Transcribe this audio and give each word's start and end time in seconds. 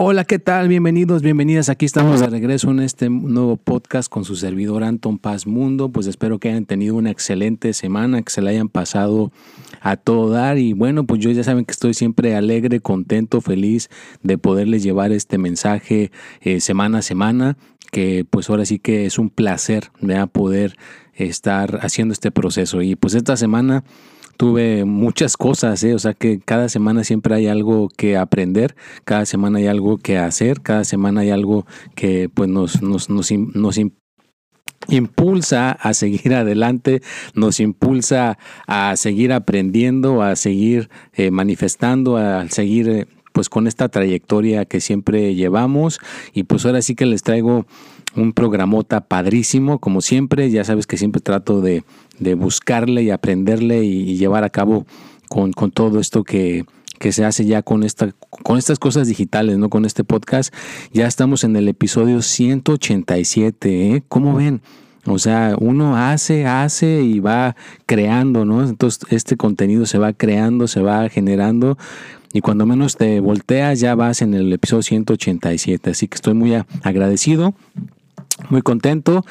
Hola, 0.00 0.22
¿qué 0.24 0.38
tal? 0.38 0.68
Bienvenidos, 0.68 1.22
bienvenidas. 1.22 1.68
Aquí 1.68 1.84
estamos 1.84 2.20
de 2.20 2.28
regreso 2.28 2.70
en 2.70 2.78
este 2.78 3.10
nuevo 3.10 3.56
podcast 3.56 4.08
con 4.08 4.24
su 4.24 4.36
servidor 4.36 4.84
Anton 4.84 5.18
Paz 5.18 5.44
Mundo. 5.44 5.88
Pues 5.88 6.06
espero 6.06 6.38
que 6.38 6.50
hayan 6.50 6.66
tenido 6.66 6.94
una 6.94 7.10
excelente 7.10 7.72
semana, 7.72 8.22
que 8.22 8.30
se 8.30 8.40
la 8.40 8.50
hayan 8.50 8.68
pasado 8.68 9.32
a 9.80 9.96
todo 9.96 10.30
dar. 10.30 10.56
Y 10.56 10.72
bueno, 10.72 11.04
pues 11.04 11.20
yo 11.20 11.32
ya 11.32 11.42
saben 11.42 11.64
que 11.64 11.72
estoy 11.72 11.94
siempre 11.94 12.36
alegre, 12.36 12.78
contento, 12.78 13.40
feliz 13.40 13.90
de 14.22 14.38
poderles 14.38 14.84
llevar 14.84 15.10
este 15.10 15.36
mensaje 15.36 16.12
eh, 16.42 16.60
semana 16.60 16.98
a 16.98 17.02
semana. 17.02 17.58
Que 17.90 18.24
pues 18.24 18.48
ahora 18.50 18.66
sí 18.66 18.78
que 18.78 19.04
es 19.04 19.18
un 19.18 19.30
placer 19.30 19.90
de 20.00 20.24
poder 20.28 20.76
estar 21.14 21.80
haciendo 21.82 22.12
este 22.12 22.30
proceso. 22.30 22.82
Y 22.82 22.94
pues 22.94 23.14
esta 23.14 23.36
semana 23.36 23.82
tuve 24.38 24.84
muchas 24.84 25.36
cosas, 25.36 25.82
¿eh? 25.82 25.94
o 25.94 25.98
sea 25.98 26.14
que 26.14 26.38
cada 26.38 26.68
semana 26.68 27.02
siempre 27.02 27.34
hay 27.34 27.48
algo 27.48 27.88
que 27.94 28.16
aprender, 28.16 28.76
cada 29.04 29.26
semana 29.26 29.58
hay 29.58 29.66
algo 29.66 29.98
que 29.98 30.16
hacer, 30.16 30.62
cada 30.62 30.84
semana 30.84 31.22
hay 31.22 31.30
algo 31.30 31.66
que 31.96 32.30
pues 32.32 32.48
nos, 32.48 32.80
nos, 32.80 33.10
nos, 33.10 33.30
impulsa 34.88 35.72
a 35.72 35.92
seguir 35.92 36.34
adelante, 36.34 37.02
nos 37.34 37.58
impulsa 37.58 38.38
a 38.68 38.94
seguir 38.96 39.32
aprendiendo, 39.32 40.22
a 40.22 40.36
seguir 40.36 40.88
eh, 41.14 41.32
manifestando, 41.32 42.16
a 42.16 42.48
seguir 42.48 42.88
eh, 42.88 43.06
pues 43.32 43.48
con 43.48 43.66
esta 43.66 43.88
trayectoria 43.88 44.66
que 44.66 44.80
siempre 44.80 45.34
llevamos 45.34 45.98
y 46.32 46.44
pues 46.44 46.64
ahora 46.64 46.80
sí 46.80 46.94
que 46.94 47.06
les 47.06 47.24
traigo 47.24 47.66
un 48.18 48.32
programota 48.32 49.00
padrísimo, 49.00 49.78
como 49.78 50.00
siempre, 50.00 50.50
ya 50.50 50.64
sabes 50.64 50.86
que 50.86 50.96
siempre 50.96 51.20
trato 51.20 51.60
de, 51.60 51.84
buscarle 52.36 53.02
y 53.02 53.10
aprenderle 53.10 53.84
y, 53.84 54.16
llevar 54.16 54.44
a 54.44 54.50
cabo 54.50 54.86
con, 55.28 55.52
todo 55.52 56.00
esto 56.00 56.24
que, 56.24 56.64
se 57.10 57.24
hace 57.24 57.44
ya 57.44 57.62
con, 57.62 57.84
esta, 57.84 58.12
con 58.42 58.58
estas 58.58 58.78
cosas 58.78 59.06
digitales, 59.06 59.56
¿no? 59.58 59.70
Con 59.70 59.84
este 59.84 60.02
podcast. 60.02 60.52
Ya 60.92 61.06
estamos 61.06 61.44
en 61.44 61.54
el 61.56 61.68
episodio 61.68 62.22
187, 62.22 63.94
¿eh? 63.94 64.02
¿Cómo 64.08 64.34
ven? 64.34 64.60
O 65.06 65.18
sea, 65.18 65.54
uno 65.58 65.96
hace, 65.96 66.44
hace 66.46 67.02
y 67.02 67.20
va 67.20 67.56
creando, 67.86 68.44
¿no? 68.44 68.62
Entonces 68.66 69.00
este 69.10 69.36
contenido 69.36 69.86
se 69.86 69.96
va 69.96 70.12
creando, 70.12 70.66
se 70.66 70.82
va 70.82 71.08
generando 71.08 71.78
y 72.32 72.40
cuando 72.40 72.66
menos 72.66 72.96
te 72.96 73.20
volteas 73.20 73.80
ya 73.80 73.94
vas 73.94 74.20
en 74.20 74.34
el 74.34 74.52
episodio 74.52 74.82
187. 74.82 75.90
Así 75.90 76.08
que 76.08 76.16
estoy 76.16 76.34
muy 76.34 76.54
agradecido 76.82 77.54
muy 78.50 78.62
contento. 78.62 79.24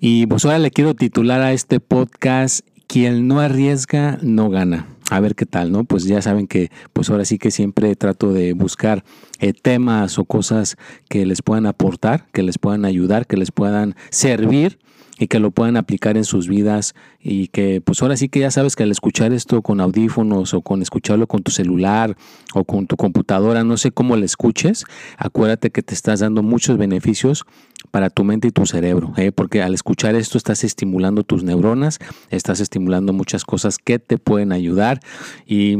Y 0.00 0.26
pues 0.26 0.44
ahora 0.44 0.58
le 0.58 0.70
quiero 0.70 0.94
titular 0.94 1.40
a 1.40 1.52
este 1.52 1.80
podcast, 1.80 2.66
quien 2.86 3.28
no 3.28 3.40
arriesga, 3.40 4.18
no 4.22 4.50
gana. 4.50 4.86
A 5.08 5.20
ver 5.20 5.36
qué 5.36 5.46
tal, 5.46 5.70
¿no? 5.70 5.84
Pues 5.84 6.04
ya 6.04 6.20
saben 6.20 6.48
que 6.48 6.70
pues 6.92 7.10
ahora 7.10 7.24
sí 7.24 7.38
que 7.38 7.52
siempre 7.52 7.94
trato 7.94 8.32
de 8.32 8.54
buscar 8.54 9.04
eh, 9.38 9.52
temas 9.52 10.18
o 10.18 10.24
cosas 10.24 10.76
que 11.08 11.24
les 11.26 11.42
puedan 11.42 11.66
aportar, 11.66 12.26
que 12.32 12.42
les 12.42 12.58
puedan 12.58 12.84
ayudar, 12.84 13.26
que 13.26 13.36
les 13.36 13.52
puedan 13.52 13.94
servir 14.10 14.78
y 15.18 15.28
que 15.28 15.40
lo 15.40 15.50
puedan 15.50 15.76
aplicar 15.76 16.16
en 16.16 16.24
sus 16.24 16.48
vidas 16.48 16.94
y 17.20 17.48
que 17.48 17.80
pues 17.80 18.02
ahora 18.02 18.16
sí 18.16 18.28
que 18.28 18.40
ya 18.40 18.50
sabes 18.50 18.76
que 18.76 18.82
al 18.82 18.90
escuchar 18.90 19.32
esto 19.32 19.62
con 19.62 19.80
audífonos 19.80 20.54
o 20.54 20.60
con 20.60 20.82
escucharlo 20.82 21.26
con 21.26 21.42
tu 21.42 21.50
celular 21.50 22.16
o 22.54 22.64
con 22.64 22.86
tu 22.86 22.96
computadora, 22.96 23.64
no 23.64 23.76
sé 23.76 23.92
cómo 23.92 24.16
lo 24.16 24.24
escuches, 24.24 24.84
acuérdate 25.16 25.70
que 25.70 25.82
te 25.82 25.94
estás 25.94 26.20
dando 26.20 26.42
muchos 26.42 26.76
beneficios 26.76 27.44
para 27.90 28.10
tu 28.10 28.24
mente 28.24 28.48
y 28.48 28.50
tu 28.50 28.66
cerebro, 28.66 29.12
¿eh? 29.16 29.32
porque 29.32 29.62
al 29.62 29.74
escuchar 29.74 30.14
esto 30.14 30.38
estás 30.38 30.64
estimulando 30.64 31.22
tus 31.22 31.44
neuronas, 31.44 31.98
estás 32.30 32.60
estimulando 32.60 33.12
muchas 33.12 33.44
cosas 33.44 33.78
que 33.78 33.98
te 33.98 34.18
pueden 34.18 34.52
ayudar 34.52 35.00
y 35.46 35.78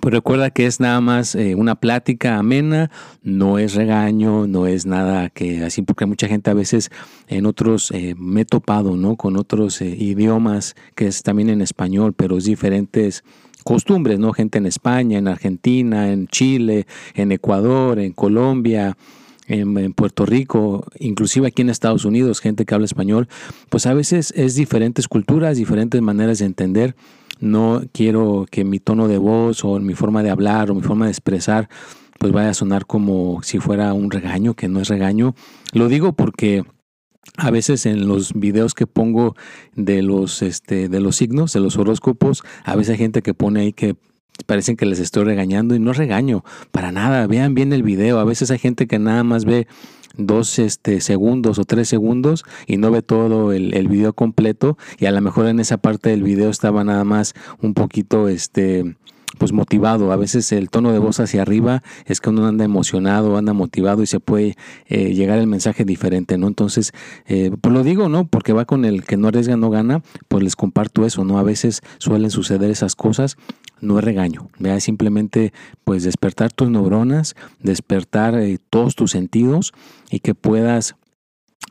pues 0.00 0.14
recuerda 0.14 0.50
que 0.50 0.66
es 0.66 0.80
nada 0.80 1.00
más 1.00 1.34
eh, 1.34 1.54
una 1.56 1.74
plática 1.74 2.38
amena, 2.38 2.90
no 3.22 3.58
es 3.58 3.74
regaño, 3.74 4.46
no 4.46 4.66
es 4.66 4.86
nada 4.86 5.30
que 5.30 5.64
así, 5.64 5.82
porque 5.82 6.06
mucha 6.06 6.28
gente 6.28 6.50
a 6.50 6.54
veces 6.54 6.90
en 7.26 7.44
otros 7.44 7.90
eh, 7.90 8.14
me 8.16 8.42
he 8.42 8.44
topado, 8.44 8.96
¿no? 8.96 9.16
Con 9.16 9.36
otros 9.36 9.80
eh, 9.82 9.88
idiomas 9.88 10.76
que 10.94 11.08
es 11.08 11.22
también 11.22 11.50
en 11.50 11.60
español, 11.60 12.14
pero 12.14 12.38
es 12.38 12.44
diferentes 12.44 13.24
costumbres, 13.64 14.18
¿no? 14.18 14.32
Gente 14.32 14.58
en 14.58 14.66
España, 14.66 15.18
en 15.18 15.28
Argentina, 15.28 16.12
en 16.12 16.28
Chile, 16.28 16.86
en 17.14 17.32
Ecuador, 17.32 17.98
en 17.98 18.12
Colombia, 18.12 18.96
en, 19.50 19.92
Puerto 19.92 20.26
Rico, 20.26 20.86
inclusive 20.98 21.48
aquí 21.48 21.62
en 21.62 21.70
Estados 21.70 22.04
Unidos, 22.04 22.40
gente 22.40 22.64
que 22.64 22.74
habla 22.74 22.86
español, 22.86 23.28
pues 23.68 23.86
a 23.86 23.94
veces 23.94 24.32
es 24.36 24.54
diferentes 24.54 25.08
culturas, 25.08 25.56
diferentes 25.56 26.00
maneras 26.00 26.38
de 26.38 26.46
entender 26.46 26.94
no 27.40 27.82
quiero 27.92 28.46
que 28.50 28.64
mi 28.64 28.80
tono 28.80 29.08
de 29.08 29.16
voz 29.16 29.64
o 29.64 29.80
mi 29.80 29.94
forma 29.94 30.22
de 30.22 30.30
hablar 30.30 30.70
o 30.70 30.74
mi 30.74 30.82
forma 30.82 31.06
de 31.06 31.12
expresar 31.12 31.68
pues 32.18 32.32
vaya 32.32 32.50
a 32.50 32.54
sonar 32.54 32.84
como 32.84 33.42
si 33.42 33.60
fuera 33.60 33.94
un 33.94 34.10
regaño, 34.10 34.52
que 34.52 34.68
no 34.68 34.80
es 34.80 34.88
regaño. 34.88 35.34
Lo 35.72 35.88
digo 35.88 36.12
porque 36.12 36.64
a 37.38 37.50
veces 37.50 37.86
en 37.86 38.06
los 38.06 38.34
videos 38.34 38.74
que 38.74 38.86
pongo 38.86 39.34
de 39.74 40.02
los, 40.02 40.42
este, 40.42 40.90
de 40.90 41.00
los 41.00 41.16
signos, 41.16 41.54
de 41.54 41.60
los 41.60 41.78
horóscopos, 41.78 42.42
a 42.64 42.76
veces 42.76 42.92
hay 42.92 42.98
gente 42.98 43.22
que 43.22 43.32
pone 43.32 43.60
ahí 43.60 43.72
que 43.72 43.96
parecen 44.46 44.76
que 44.76 44.86
les 44.86 44.98
estoy 44.98 45.24
regañando 45.24 45.74
y 45.74 45.78
no 45.78 45.92
regaño 45.92 46.44
para 46.72 46.92
nada. 46.92 47.26
Vean 47.26 47.54
bien 47.54 47.72
el 47.72 47.82
video. 47.82 48.18
A 48.18 48.24
veces 48.24 48.50
hay 48.50 48.58
gente 48.58 48.86
que 48.86 48.98
nada 48.98 49.24
más 49.24 49.44
ve 49.44 49.66
dos 50.16 50.58
este, 50.58 51.00
segundos 51.00 51.58
o 51.58 51.64
tres 51.64 51.88
segundos 51.88 52.44
y 52.66 52.76
no 52.76 52.90
ve 52.90 53.02
todo 53.02 53.52
el, 53.52 53.88
video 53.88 54.12
completo 54.12 54.76
y 54.98 55.06
a 55.06 55.10
lo 55.10 55.20
mejor 55.20 55.46
en 55.46 55.58
esa 55.60 55.78
parte 55.78 56.10
del 56.10 56.22
video 56.22 56.50
estaba 56.50 56.84
nada 56.84 57.04
más 57.04 57.34
un 57.60 57.74
poquito 57.74 58.28
este 58.28 58.96
pues 59.38 59.52
motivado. 59.52 60.12
A 60.12 60.16
veces 60.16 60.52
el 60.52 60.68
tono 60.68 60.92
de 60.92 60.98
voz 60.98 61.18
hacia 61.18 61.42
arriba 61.42 61.82
es 62.04 62.20
que 62.20 62.28
uno 62.28 62.46
anda 62.46 62.64
emocionado, 62.64 63.38
anda 63.38 63.54
motivado 63.54 64.02
y 64.02 64.06
se 64.06 64.20
puede 64.20 64.56
eh, 64.86 65.14
llegar 65.14 65.38
el 65.38 65.46
mensaje 65.46 65.84
diferente, 65.84 66.36
¿no? 66.36 66.46
Entonces, 66.46 66.92
eh, 67.26 67.50
pues 67.58 67.72
lo 67.72 67.82
digo, 67.82 68.10
¿no? 68.10 68.26
Porque 68.26 68.52
va 68.52 68.66
con 68.66 68.84
el 68.84 69.02
que 69.02 69.16
no 69.16 69.28
arriesga, 69.28 69.56
no 69.56 69.70
gana, 69.70 70.02
pues 70.28 70.44
les 70.44 70.56
comparto 70.56 71.06
eso, 71.06 71.24
¿no? 71.24 71.38
A 71.38 71.42
veces 71.42 71.80
suelen 71.98 72.30
suceder 72.30 72.70
esas 72.70 72.96
cosas 72.96 73.38
no 73.80 73.98
es 73.98 74.04
regaño, 74.04 74.48
vea 74.58 74.80
simplemente 74.80 75.52
pues 75.84 76.04
despertar 76.04 76.52
tus 76.52 76.70
neuronas, 76.70 77.34
despertar 77.60 78.34
eh, 78.38 78.58
todos 78.70 78.94
tus 78.94 79.10
sentidos 79.10 79.72
y 80.10 80.20
que 80.20 80.34
puedas 80.34 80.96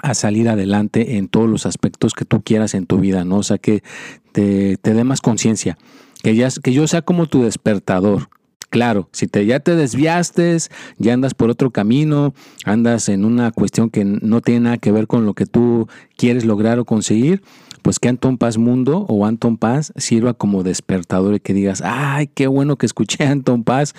a 0.01 0.13
salir 0.13 0.47
adelante 0.50 1.17
en 1.17 1.27
todos 1.27 1.50
los 1.50 1.65
aspectos 1.65 2.13
que 2.13 2.25
tú 2.25 2.41
quieras 2.41 2.73
en 2.73 2.85
tu 2.85 3.00
vida, 3.00 3.25
¿no? 3.25 3.38
O 3.38 3.44
sea, 3.44 3.57
que 3.57 3.83
te, 4.31 4.77
te 4.77 4.94
dé 4.94 5.03
más 5.03 5.21
conciencia, 5.21 5.77
que, 6.23 6.35
ya, 6.35 6.50
que 6.63 6.73
yo 6.73 6.88
sea 6.88 7.01
como 7.01 7.25
tu 7.25 7.44
despertador, 7.44 8.29
Claro, 8.69 9.09
si 9.12 9.25
te, 9.25 9.47
ya 9.47 9.59
te 9.59 9.75
desviaste, 9.75 10.55
ya 11.00 11.13
andas 11.13 11.33
por 11.33 11.50
otro 11.50 11.71
camino, 11.71 12.35
andas 12.65 13.09
en 13.09 13.25
una 13.25 13.51
cuestión 13.51 13.89
que 13.89 14.05
no 14.05 14.41
tiene 14.41 14.62
nada 14.62 14.77
que 14.77 14.91
ver 14.91 15.07
con 15.07 15.25
lo 15.25 15.33
que 15.33 15.47
tú 15.47 15.88
quieres 16.15 16.45
lograr 16.45 16.77
o 16.77 16.85
conseguir, 16.85 17.41
pues 17.81 17.99
que 17.99 18.09
Anton 18.09 18.37
Paz 18.37 18.57
Mundo 18.57 19.05
o 19.07 19.25
Anton 19.25 19.57
Paz 19.57 19.93
sirva 19.95 20.33
como 20.33 20.63
despertador 20.63 21.35
y 21.35 21.39
que 21.39 21.53
digas, 21.53 21.81
ay, 21.83 22.27
qué 22.27 22.47
bueno 22.47 22.77
que 22.77 22.85
escuché 22.85 23.25
a 23.25 23.31
Anton 23.31 23.63
Paz 23.63 23.93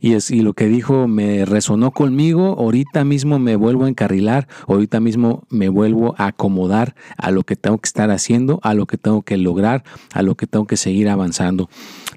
y, 0.00 0.14
y 0.14 0.40
lo 0.40 0.52
que 0.52 0.66
dijo 0.66 1.08
me 1.08 1.44
resonó 1.44 1.90
conmigo, 1.90 2.56
ahorita 2.58 3.04
mismo 3.04 3.38
me 3.38 3.56
vuelvo 3.56 3.84
a 3.84 3.88
encarrilar, 3.88 4.46
ahorita 4.68 5.00
mismo 5.00 5.44
me 5.48 5.68
vuelvo 5.68 6.14
a 6.18 6.28
acomodar 6.28 6.94
a 7.16 7.30
lo 7.30 7.42
que 7.42 7.56
tengo 7.56 7.78
que 7.78 7.86
estar 7.86 8.10
haciendo, 8.10 8.60
a 8.62 8.74
lo 8.74 8.86
que 8.86 8.98
tengo 8.98 9.22
que 9.22 9.36
lograr, 9.36 9.84
a 10.12 10.22
lo 10.22 10.34
que 10.34 10.46
tengo 10.46 10.66
que 10.66 10.76
seguir 10.76 11.08
avanzando. 11.08 11.68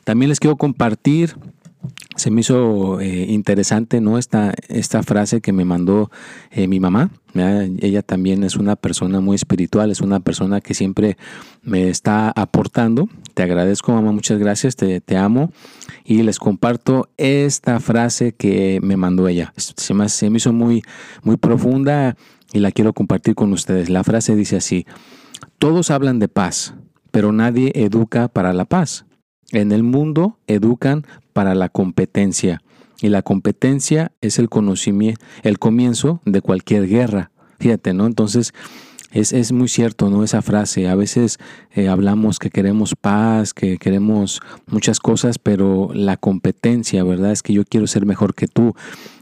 También 0.03 0.29
les 0.29 0.39
quiero 0.39 0.57
compartir 0.57 1.35
se 2.15 2.31
me 2.31 2.41
hizo 2.41 2.99
eh, 2.99 3.25
interesante 3.29 4.01
¿no? 4.01 4.17
esta, 4.17 4.53
esta 4.67 5.03
frase 5.03 5.39
que 5.39 5.53
me 5.53 5.63
mandó 5.63 6.11
eh, 6.51 6.67
mi 6.67 6.79
mamá. 6.79 7.11
Ella 7.33 8.01
también 8.01 8.43
es 8.43 8.55
una 8.55 8.75
persona 8.75 9.21
muy 9.21 9.35
espiritual, 9.35 9.91
es 9.91 10.01
una 10.01 10.19
persona 10.19 10.61
que 10.61 10.73
siempre 10.73 11.17
me 11.61 11.89
está 11.89 12.31
aportando. 12.35 13.07
Te 13.35 13.43
agradezco, 13.43 13.93
mamá, 13.93 14.11
muchas 14.11 14.39
gracias, 14.39 14.75
te, 14.75 14.99
te 14.99 15.15
amo. 15.15 15.51
Y 16.03 16.23
les 16.23 16.39
comparto 16.39 17.07
esta 17.17 17.79
frase 17.79 18.33
que 18.33 18.79
me 18.81 18.97
mandó 18.97 19.27
ella. 19.27 19.53
Se 19.55 19.93
me, 19.93 20.09
se 20.09 20.29
me 20.29 20.37
hizo 20.37 20.51
muy, 20.51 20.83
muy 21.23 21.37
profunda 21.37 22.17
y 22.51 22.59
la 22.59 22.71
quiero 22.71 22.93
compartir 22.93 23.35
con 23.35 23.53
ustedes. 23.53 23.89
La 23.89 24.03
frase 24.03 24.35
dice 24.35 24.57
así, 24.57 24.85
todos 25.59 25.91
hablan 25.91 26.19
de 26.19 26.27
paz, 26.27 26.73
pero 27.11 27.31
nadie 27.31 27.71
educa 27.75 28.27
para 28.27 28.53
la 28.53 28.65
paz. 28.65 29.05
En 29.51 29.71
el 29.71 29.83
mundo 29.83 30.37
educan 30.47 31.05
para 31.33 31.55
la 31.55 31.69
competencia 31.69 32.61
y 33.01 33.09
la 33.09 33.21
competencia 33.21 34.11
es 34.21 34.39
el 34.39 34.49
conocimiento, 34.49 35.23
el 35.43 35.57
comienzo 35.57 36.21
de 36.25 36.41
cualquier 36.41 36.87
guerra. 36.87 37.31
Fíjate, 37.59 37.93
¿no? 37.93 38.05
Entonces, 38.05 38.53
es, 39.11 39.33
es, 39.33 39.51
muy 39.51 39.67
cierto, 39.67 40.09
¿no? 40.09 40.23
Esa 40.23 40.41
frase. 40.41 40.88
A 40.88 40.95
veces 40.95 41.39
eh, 41.73 41.88
hablamos 41.88 42.38
que 42.39 42.50
queremos 42.50 42.95
paz, 42.95 43.53
que 43.53 43.77
queremos 43.77 44.39
muchas 44.67 45.00
cosas, 45.00 45.39
pero 45.39 45.89
la 45.94 46.17
competencia, 46.17 47.03
¿verdad? 47.03 47.31
Es 47.31 47.41
que 47.41 47.53
yo 47.53 47.65
quiero 47.65 47.88
ser 47.88 48.06
mejor 48.06 48.35
que 48.35 48.47
tú, 48.47 48.75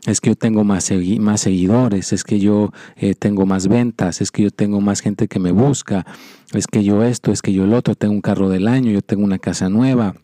es 0.06 0.20
que 0.20 0.32
yo 0.32 0.36
tengo 0.36 0.64
más, 0.64 0.92
más 1.20 1.42
seguidores, 1.42 2.14
es 2.14 2.24
que 2.24 2.40
yo 2.40 2.72
eh, 2.96 3.16
tengo 3.16 3.46
más 3.46 3.68
ventas, 3.68 4.22
es 4.22 4.32
que 4.32 4.44
yo 4.44 4.52
tengo 4.52 4.82
más 4.82 5.02
gente 5.02 5.28
que 5.28 5.40
me 5.40 5.52
busca, 5.52 6.06
es 6.54 6.68
que 6.68 6.84
yo 6.84 7.04
esto, 7.04 7.32
es 7.32 7.42
que 7.42 7.54
yo 7.54 7.64
el 7.64 7.74
otro, 7.74 7.96
tengo 7.96 8.14
un 8.14 8.22
carro 8.22 8.50
del 8.50 8.68
año, 8.68 8.92
yo 8.92 9.02
tengo 9.02 9.24
una 9.24 9.40
casa 9.40 9.70
nueva 9.70 10.16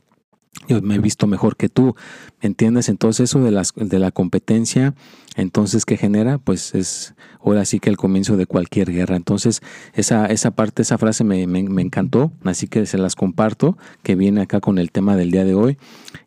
yo 0.67 0.81
me 0.81 0.95
he 0.95 0.99
visto 0.99 1.27
mejor 1.27 1.57
que 1.57 1.69
tú, 1.69 1.95
¿me 2.41 2.47
entiendes? 2.47 2.89
Entonces 2.89 3.29
eso 3.29 3.39
de, 3.39 3.51
las, 3.51 3.73
de 3.75 3.99
la 3.99 4.11
competencia, 4.11 4.93
entonces 5.35 5.85
¿qué 5.85 5.97
genera? 5.97 6.37
Pues 6.37 6.75
es 6.75 7.15
ahora 7.43 7.65
sí 7.65 7.79
que 7.79 7.89
el 7.89 7.97
comienzo 7.97 8.37
de 8.37 8.45
cualquier 8.45 8.91
guerra. 8.91 9.15
Entonces 9.15 9.61
esa, 9.93 10.25
esa 10.27 10.51
parte, 10.51 10.81
esa 10.81 10.97
frase 10.97 11.23
me, 11.23 11.43
encantó, 11.81 12.31
así 12.43 12.67
que 12.67 12.85
se 12.85 12.97
las 12.97 13.15
comparto, 13.15 13.77
que 14.01 14.15
viene 14.15 14.41
acá 14.41 14.59
con 14.59 14.77
el 14.77 14.91
tema 14.91 15.15
del 15.15 15.31
día 15.31 15.43
de 15.43 15.53
hoy. 15.53 15.77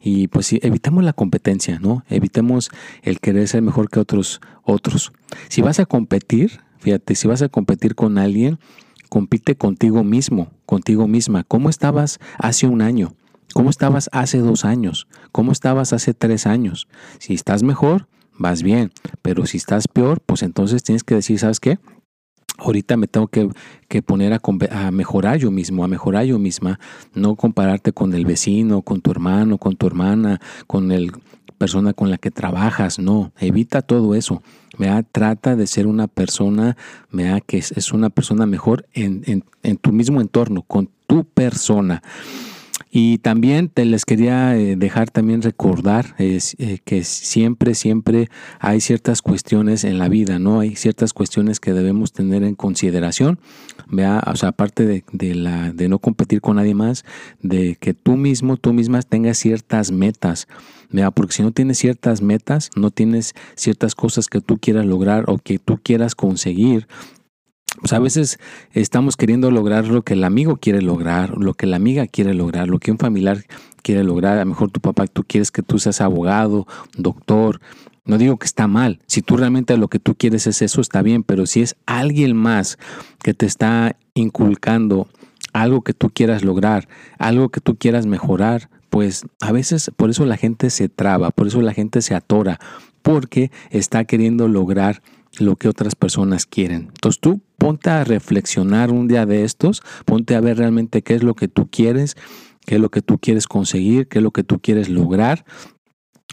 Y 0.01 0.29
pues 0.29 0.47
sí, 0.47 0.59
evitemos 0.63 1.05
la 1.05 1.13
competencia, 1.13 1.79
¿no? 1.79 2.05
Evitemos 2.09 2.71
el 3.03 3.21
querer 3.21 3.49
ser 3.49 3.63
mejor 3.63 3.89
que 3.89 4.01
otros, 4.01 4.41
otros. 4.63 5.13
Si 5.49 5.63
vas 5.63 5.81
a 5.81 5.87
competir, 5.87 6.61
fíjate, 6.79 7.15
si 7.15 7.29
vas 7.29 7.43
a 7.43 7.49
competir 7.49 7.95
con 7.95 8.19
alguien, 8.19 8.59
compite 9.09 9.57
contigo 9.57 10.05
mismo, 10.05 10.51
contigo 10.67 11.07
misma. 11.07 11.45
¿Cómo 11.45 11.71
estabas 11.71 12.19
hace 12.39 12.67
un 12.67 12.83
año? 12.83 13.15
¿Cómo 13.55 13.71
estabas 13.71 14.11
hace 14.13 14.39
dos 14.39 14.67
años? 14.67 15.07
¿Cómo 15.33 15.51
estabas 15.51 15.95
hace 15.95 16.13
tres 16.13 16.47
años? 16.47 16.89
Si 17.19 17.33
estás 17.33 17.63
mejor, 17.63 18.07
vas 18.39 18.63
bien, 18.63 18.93
pero 19.23 19.47
si 19.47 19.57
estás 19.57 19.89
peor, 19.89 20.21
pues 20.25 20.43
entonces 20.43 20.83
tienes 20.83 21.05
que 21.05 21.15
decir, 21.15 21.39
¿sabes 21.39 21.61
qué? 21.61 21.79
Ahorita 22.59 22.97
me 22.97 23.07
tengo 23.07 23.29
que, 23.29 23.51
poner 24.03 24.33
a, 24.33 24.41
a, 24.71 24.91
mejorar 24.91 25.39
yo 25.39 25.51
mismo, 25.51 25.85
a 25.85 25.89
mejorar 25.89 26.25
yo 26.25 26.39
misma, 26.39 26.81
no 27.13 27.37
compararte 27.37 27.93
con 27.93 28.15
el 28.15 28.25
vecino, 28.25 28.81
con 28.81 29.03
tu 29.03 29.11
hermano, 29.11 29.59
con 29.59 29.77
tu 29.77 29.87
hermana, 29.87 30.41
con 30.67 30.91
el 30.91 31.13
persona 31.57 31.93
con 31.93 32.11
la 32.11 32.19
que 32.19 32.31
trabajas, 32.31 32.99
no, 32.99 33.33
evita 33.39 33.83
todo 33.83 34.15
eso. 34.15 34.43
da 34.79 35.03
Trata 35.03 35.57
de 35.57 35.67
ser 35.67 35.87
una 35.87 36.07
persona 36.07 36.77
da 37.11 37.41
que 37.41 37.59
es, 37.59 37.93
una 37.93 38.11
persona 38.11 38.47
mejor 38.47 38.87
en, 38.93 39.23
en, 39.27 39.45
en 39.63 39.77
tu 39.77 39.93
mismo 39.93 40.21
entorno, 40.21 40.63
con 40.63 40.91
tu 41.07 41.25
persona. 41.25 42.03
Y 42.99 43.19
también 43.19 43.69
te 43.69 43.85
les 43.85 44.07
quería 44.07 44.57
eh, 44.57 44.75
dejar 44.75 45.11
también 45.11 45.43
recordar 45.43 46.15
eh, 46.17 46.41
que 46.83 47.05
siempre, 47.05 47.75
siempre 47.75 48.31
hay 48.59 48.81
ciertas 48.81 49.21
cuestiones 49.21 49.85
en 49.85 49.99
la 49.99 50.09
vida, 50.09 50.39
¿no? 50.39 50.61
Hay 50.61 50.77
ciertas 50.77 51.13
cuestiones 51.13 51.61
que 51.61 51.75
debemos 51.75 52.13
tener 52.13 52.43
en 52.43 52.55
consideración, 52.55 53.39
¿vea? 53.91 54.25
O 54.27 54.35
sea, 54.37 54.49
aparte 54.49 54.87
de, 54.87 55.05
de, 55.13 55.35
la, 55.35 55.75
de 55.75 55.91
no 55.91 55.99
competir 55.99 56.41
con 56.41 56.57
nadie 56.57 56.75
más, 56.75 57.05
de 57.43 57.77
que 57.79 57.93
tú 57.93 58.17
mismo, 58.17 58.57
tú 58.57 58.73
misma 58.73 59.03
tengas 59.03 59.37
ciertas 59.37 59.93
metas, 59.93 60.49
¿vea? 60.89 61.11
Porque 61.11 61.35
si 61.35 61.43
no 61.43 61.53
tienes 61.53 61.77
ciertas 61.77 62.23
metas, 62.23 62.71
no 62.77 62.91
tienes 62.91 63.35
ciertas 63.57 63.95
cosas 63.95 64.29
que 64.29 64.41
tú 64.41 64.57
quieras 64.57 64.87
lograr 64.87 65.25
o 65.27 65.37
que 65.37 65.59
tú 65.59 65.79
quieras 65.83 66.15
conseguir, 66.15 66.89
pues 67.81 67.93
a 67.93 67.99
veces 67.99 68.39
estamos 68.73 69.17
queriendo 69.17 69.51
lograr 69.51 69.87
lo 69.87 70.03
que 70.03 70.15
el 70.15 70.25
amigo 70.25 70.57
quiere 70.57 70.83
lograr, 70.83 71.37
lo 71.39 71.55
que 71.55 71.67
la 71.67 71.77
amiga 71.77 72.07
quiere 72.07 72.35
lograr, 72.35 72.69
lo 72.69 72.79
que 72.79 72.91
un 72.91 72.99
familiar 72.99 73.45
quiere 73.83 74.03
lograr. 74.05 74.39
A 74.39 74.45
lo 74.45 74.51
mejor 74.51 74.71
tu 74.71 74.81
papá, 74.81 75.07
tú 75.07 75.25
quieres 75.25 75.51
que 75.51 75.63
tú 75.63 75.79
seas 75.79 76.01
abogado, 76.01 76.67
doctor. 76.97 77.61
No 78.05 78.19
digo 78.19 78.37
que 78.37 78.47
está 78.47 78.69
mal. 78.69 79.01
Si 79.07 79.21
tú 79.21 79.37
realmente 79.37 79.77
lo 79.77 79.89
que 79.89 79.99
tú 79.99 80.15
quieres 80.15 80.47
es 80.47 80.63
eso, 80.63 80.81
está 80.81 81.03
bien. 81.03 81.23
Pero 81.23 81.47
si 81.47 81.63
es 81.63 81.77
alguien 81.87 82.37
más 82.37 82.79
que 83.23 83.35
te 83.35 83.47
está 83.47 83.97
inculcando 84.15 85.09
algo 85.53 85.83
que 85.83 85.93
tú 85.93 86.11
quieras 86.11 86.45
lograr, 86.45 86.89
algo 87.19 87.49
que 87.49 87.61
tú 87.61 87.77
quieras 87.77 88.07
mejorar, 88.07 88.69
pues 88.91 89.27
a 89.41 89.53
veces 89.53 89.91
por 89.97 90.11
eso 90.11 90.25
la 90.25 90.37
gente 90.37 90.71
se 90.71 90.89
traba, 90.89 91.31
por 91.31 91.49
eso 91.49 91.61
la 91.61 91.73
gente 91.73 92.03
se 92.03 92.15
atora, 92.15 92.59
porque 93.03 93.51
está 93.71 94.05
queriendo 94.05 94.49
lograr 94.49 95.03
lo 95.39 95.57
que 95.57 95.69
otras 95.69 95.95
personas 95.95 96.47
quieren. 96.47 96.89
Entonces 96.95 97.21
tú 97.21 97.41
ponte 97.67 97.91
a 97.91 98.05
reflexionar 98.05 98.93
un 98.93 99.09
día 99.09 99.27
de 99.27 99.43
estos, 99.43 99.83
ponte 100.05 100.37
a 100.37 100.41
ver 100.41 100.59
realmente 100.59 101.03
qué 101.03 101.17
es 101.17 101.25
lo 101.25 101.35
que 101.35 101.49
tú 101.49 101.69
quieres, 101.69 102.15
qué 102.65 102.77
es 102.77 102.81
lo 102.81 102.93
que 102.93 103.03
tú 103.03 103.19
quieres 103.19 103.49
conseguir, 103.49 104.07
qué 104.07 104.21
es 104.21 104.23
lo 104.23 104.31
que 104.31 104.45
tú 104.45 104.61
quieres 104.61 104.89
lograr. 104.89 105.45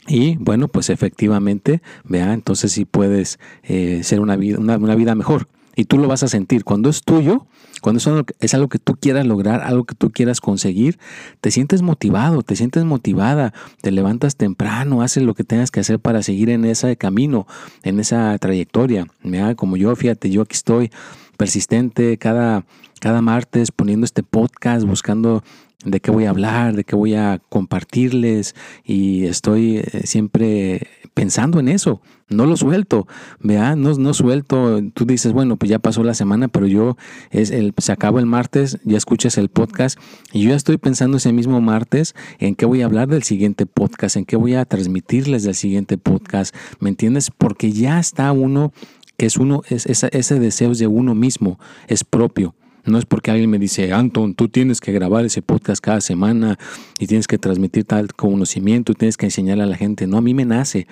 Y 0.08 0.36
bueno, 0.36 0.68
pues 0.68 0.92
efectivamente, 0.92 1.82
vea, 2.04 2.34
entonces 2.34 2.72
sí 2.74 2.86
puedes 2.86 3.40
eh, 3.64 4.02
ser 4.04 4.20
una 4.20 4.36
vida, 4.36 4.60
una 4.60 4.94
vida 4.94 5.16
mejor. 5.16 5.48
Y 5.76 5.86
tú 5.86 5.98
lo 5.98 6.08
vas 6.08 6.22
a 6.22 6.28
sentir. 6.28 6.64
Cuando 6.64 6.92
es 6.92 7.02
tuyo, 7.02 7.48
cuando 7.82 8.00
es 8.40 8.54
algo 8.54 8.70
que 8.70 8.78
tú 8.78 8.94
quieras 8.94 9.26
lograr, 9.26 9.62
algo 9.62 9.86
que 9.86 9.96
tú 9.96 10.12
quieras 10.12 10.40
conseguir, 10.40 11.00
te 11.42 11.50
sientes 11.50 11.82
motivado, 11.82 12.44
te 12.44 12.56
sientes 12.56 12.86
motivada, 12.86 13.54
te 13.82 13.92
levantas 13.92 14.36
temprano, 14.36 15.02
haces 15.02 15.24
lo 15.24 15.34
que 15.34 15.44
tengas 15.44 15.72
que 15.72 15.80
hacer 15.80 16.00
para 16.00 16.22
seguir 16.22 16.52
en 16.52 16.64
ese 16.66 16.96
camino, 16.96 17.48
en 17.82 18.00
esa 18.00 18.38
trayectoria. 18.38 19.08
Mira, 19.24 19.56
como 19.56 19.78
yo, 19.78 19.96
fíjate, 19.96 20.30
yo 20.30 20.44
aquí 20.44 20.54
estoy 20.54 20.92
persistente 21.38 22.18
cada, 22.18 22.66
cada 23.00 23.22
martes 23.22 23.72
poniendo 23.72 24.06
este 24.06 24.24
podcast, 24.24 24.86
buscando 24.86 25.44
de 25.86 26.00
qué 26.00 26.12
voy 26.12 26.26
a 26.26 26.30
hablar, 26.30 26.76
de 26.76 26.84
qué 26.84 26.96
voy 26.96 27.16
a 27.16 27.42
compartirles. 27.50 28.56
Y 28.84 29.26
estoy 29.26 29.78
eh, 29.78 30.02
siempre 30.06 30.88
pensando 31.14 31.60
en 31.60 31.68
eso, 31.68 32.02
no 32.30 32.46
lo 32.46 32.58
suelto, 32.58 33.08
vea, 33.40 33.76
no, 33.76 33.94
no 33.94 34.14
suelto, 34.14 34.82
tú 34.94 35.06
dices, 35.06 35.32
bueno, 35.32 35.58
pues 35.58 35.70
ya 35.70 35.78
pasó 35.78 36.04
la 36.04 36.16
semana, 36.16 36.48
pero 36.48 36.66
yo, 36.66 36.98
es 37.30 37.52
el, 37.52 37.74
se 37.78 37.92
acaba 37.92 38.20
el 38.20 38.26
martes, 38.26 38.80
ya 38.84 38.98
escuchas 38.98 39.38
el 39.38 39.50
podcast 39.50 40.00
y 40.32 40.42
yo 40.42 40.50
ya 40.50 40.56
estoy 40.56 40.78
pensando 40.78 41.18
ese 41.18 41.32
mismo 41.32 41.62
martes 41.62 42.16
en 42.40 42.56
qué 42.56 42.66
voy 42.66 42.82
a 42.82 42.86
hablar 42.86 43.10
del 43.10 43.24
siguiente 43.24 43.68
podcast, 43.68 44.16
en 44.16 44.26
qué 44.26 44.36
voy 44.36 44.56
a 44.56 44.66
transmitirles 44.66 45.44
del 45.44 45.56
siguiente 45.56 45.98
podcast, 45.98 46.56
¿me 46.80 46.90
entiendes? 46.90 47.30
Porque 47.30 47.72
ya 47.72 48.00
está 48.00 48.32
uno, 48.32 48.74
que 49.18 49.26
es 49.26 49.38
uno, 49.38 49.62
es, 49.70 49.86
ese 49.86 50.40
deseo 50.40 50.72
es 50.72 50.80
de 50.80 50.88
uno 50.88 51.16
mismo, 51.16 51.60
es 51.88 52.04
propio. 52.04 52.56
No 52.86 52.98
es 52.98 53.06
porque 53.06 53.32
alguien 53.32 53.50
me 53.50 53.60
dice, 53.60 53.94
Anton, 53.94 54.36
tú 54.36 54.50
tienes 54.50 54.82
que 54.82 54.92
grabar 54.92 55.24
ese 55.24 55.42
podcast 55.42 55.82
cada 55.82 56.02
semana 56.02 56.60
y 57.00 57.08
tienes 57.08 57.28
que 57.28 57.38
transmitir 57.38 57.86
tal 57.86 58.14
conocimiento, 58.14 58.94
tienes 58.94 59.16
que 59.16 59.28
enseñarle 59.28 59.64
a 59.64 59.68
la 59.68 59.78
gente. 59.78 60.06
No, 60.06 60.18
a 60.18 60.22
mí 60.22 60.34
me 60.34 60.44
nace, 60.44 60.88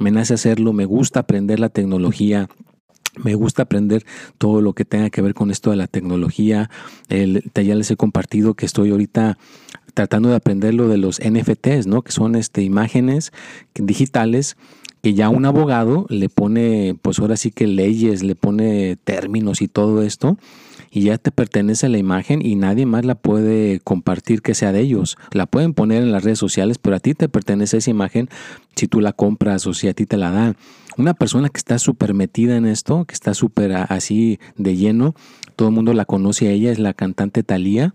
me 0.00 0.10
nace 0.10 0.34
hacerlo, 0.34 0.72
me 0.72 0.86
gusta 0.86 1.20
aprender 1.20 1.60
la 1.60 1.68
tecnología. 1.68 2.48
Me 3.22 3.34
gusta 3.34 3.62
aprender 3.62 4.04
todo 4.36 4.60
lo 4.60 4.74
que 4.74 4.84
tenga 4.84 5.08
que 5.08 5.22
ver 5.22 5.32
con 5.32 5.50
esto 5.50 5.70
de 5.70 5.76
la 5.76 5.86
tecnología. 5.86 6.68
El, 7.08 7.50
ya 7.54 7.74
les 7.74 7.90
he 7.90 7.96
compartido 7.96 8.52
que 8.52 8.66
estoy 8.66 8.90
ahorita 8.90 9.38
tratando 9.94 10.28
de 10.28 10.36
aprender 10.36 10.74
lo 10.74 10.88
de 10.88 10.98
los 10.98 11.18
NFTs, 11.20 11.86
¿no? 11.86 12.02
Que 12.02 12.12
son 12.12 12.34
este, 12.34 12.62
imágenes 12.62 13.32
digitales 13.74 14.58
que 15.06 15.14
ya 15.14 15.28
un 15.28 15.44
abogado 15.44 16.04
le 16.08 16.28
pone, 16.28 16.96
pues 17.00 17.20
ahora 17.20 17.36
sí 17.36 17.52
que 17.52 17.68
leyes, 17.68 18.24
le 18.24 18.34
pone 18.34 18.96
términos 18.96 19.62
y 19.62 19.68
todo 19.68 20.02
esto 20.02 20.36
y 20.90 21.02
ya 21.02 21.16
te 21.16 21.30
pertenece 21.30 21.88
la 21.88 21.96
imagen 21.96 22.44
y 22.44 22.56
nadie 22.56 22.86
más 22.86 23.04
la 23.04 23.14
puede 23.14 23.78
compartir 23.78 24.42
que 24.42 24.56
sea 24.56 24.72
de 24.72 24.80
ellos. 24.80 25.16
La 25.30 25.46
pueden 25.46 25.74
poner 25.74 26.02
en 26.02 26.10
las 26.10 26.24
redes 26.24 26.40
sociales, 26.40 26.78
pero 26.78 26.96
a 26.96 26.98
ti 26.98 27.14
te 27.14 27.28
pertenece 27.28 27.76
esa 27.76 27.88
imagen 27.88 28.28
si 28.74 28.88
tú 28.88 29.00
la 29.00 29.12
compras 29.12 29.64
o 29.68 29.74
si 29.74 29.86
a 29.86 29.94
ti 29.94 30.06
te 30.06 30.16
la 30.16 30.32
dan. 30.32 30.56
Una 30.98 31.14
persona 31.14 31.50
que 31.50 31.58
está 31.58 31.78
súper 31.78 32.12
metida 32.12 32.56
en 32.56 32.66
esto, 32.66 33.04
que 33.04 33.14
está 33.14 33.32
súper 33.32 33.74
así 33.74 34.40
de 34.56 34.74
lleno, 34.74 35.14
todo 35.54 35.68
el 35.68 35.74
mundo 35.74 35.92
la 35.94 36.04
conoce 36.04 36.48
a 36.48 36.50
ella, 36.50 36.72
es 36.72 36.80
la 36.80 36.94
cantante 36.94 37.44
Thalía 37.44 37.94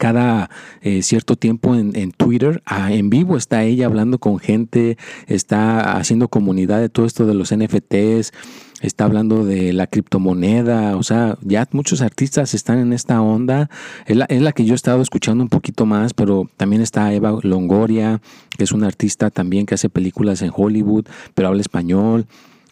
cada 0.00 0.48
eh, 0.80 1.02
cierto 1.02 1.36
tiempo 1.36 1.74
en, 1.74 2.12
Twitter, 2.12 2.62
en 2.88 3.10
vivo 3.10 3.36
está 3.36 3.64
ella 3.64 3.84
hablando 3.84 4.18
con 4.18 4.38
gente, 4.38 4.96
está 5.26 5.98
haciendo 5.98 6.28
comunidad 6.28 6.80
de 6.80 6.88
todo 6.88 7.04
esto 7.04 7.26
de 7.26 7.34
los 7.34 7.54
NFTs, 7.54 8.32
está 8.80 9.04
hablando 9.04 9.44
de 9.44 9.74
la 9.74 9.86
criptomoneda, 9.86 10.96
o 10.96 11.02
sea, 11.02 11.36
ya 11.42 11.68
muchos 11.72 12.00
artistas 12.00 12.54
están 12.54 12.78
en 12.78 12.94
esta 12.94 13.20
onda, 13.20 13.68
es 14.06 14.16
la, 14.16 14.24
es 14.24 14.40
la, 14.40 14.52
que 14.52 14.64
yo 14.64 14.72
he 14.72 14.74
estado 14.74 15.02
escuchando 15.02 15.44
un 15.44 15.50
poquito 15.50 15.84
más, 15.84 16.14
pero 16.14 16.48
también 16.56 16.80
está 16.80 17.12
Eva 17.12 17.38
Longoria, 17.42 18.22
que 18.56 18.64
es 18.64 18.72
una 18.72 18.86
artista 18.86 19.28
también 19.28 19.66
que 19.66 19.74
hace 19.74 19.90
películas 19.90 20.40
en 20.40 20.50
Hollywood, 20.50 21.04
pero 21.34 21.48
habla 21.48 21.60
español, 21.60 22.24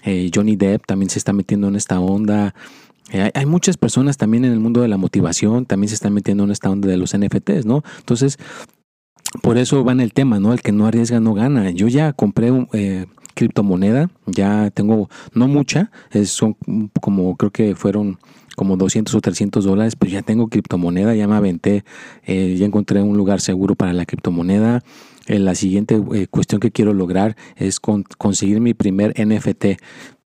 eh, 0.02 0.30
Johnny 0.34 0.56
Depp 0.56 0.86
también 0.86 1.10
se 1.10 1.18
está 1.18 1.34
metiendo 1.34 1.68
en 1.68 1.76
esta 1.76 2.00
onda, 2.00 2.54
eh, 3.10 3.30
hay, 3.34 3.46
muchas 3.46 3.76
personas 3.76 4.16
también 4.16 4.44
en 4.44 4.52
el 4.52 4.60
mundo 4.60 4.82
de 4.82 4.88
la 4.88 4.96
motivación, 4.96 5.66
también 5.66 5.88
se 5.88 5.94
están 5.94 6.12
metiendo 6.12 6.44
en 6.44 6.50
esta 6.50 6.70
onda 6.70 6.88
de 6.88 6.96
los 6.96 7.16
NFTs, 7.16 7.64
¿no? 7.64 7.82
Entonces, 7.98 8.38
por 9.42 9.58
eso 9.58 9.84
va 9.84 9.92
en 9.92 10.00
el 10.00 10.12
tema, 10.12 10.38
¿no? 10.40 10.52
El 10.52 10.60
que 10.60 10.72
no 10.72 10.86
arriesga 10.86 11.20
no 11.20 11.34
gana. 11.34 11.70
Yo 11.70 11.88
ya 11.88 12.12
compré 12.12 12.52
eh, 12.72 13.06
criptomoneda, 13.34 14.10
ya 14.26 14.70
tengo, 14.70 15.08
no 15.32 15.48
mucha, 15.48 15.90
son 16.24 16.56
como, 17.00 17.36
creo 17.36 17.50
que 17.50 17.74
fueron 17.74 18.18
como 18.56 18.76
200 18.76 19.14
o 19.14 19.20
300 19.20 19.64
dólares, 19.64 19.94
pero 19.96 20.10
ya 20.10 20.22
tengo 20.22 20.48
criptomoneda, 20.48 21.14
ya 21.14 21.28
me 21.28 21.36
aventé, 21.36 21.84
eh, 22.24 22.56
ya 22.58 22.66
encontré 22.66 23.00
un 23.00 23.16
lugar 23.16 23.40
seguro 23.40 23.74
para 23.74 23.92
la 23.92 24.04
criptomoneda. 24.04 24.82
la 25.28 25.54
siguiente 25.54 26.00
cuestión 26.30 26.58
que 26.60 26.70
quiero 26.72 26.94
lograr 26.94 27.36
es 27.56 27.80
conseguir 27.80 28.60
mi 28.60 28.74
primer 28.74 29.12
NFT 29.16 29.78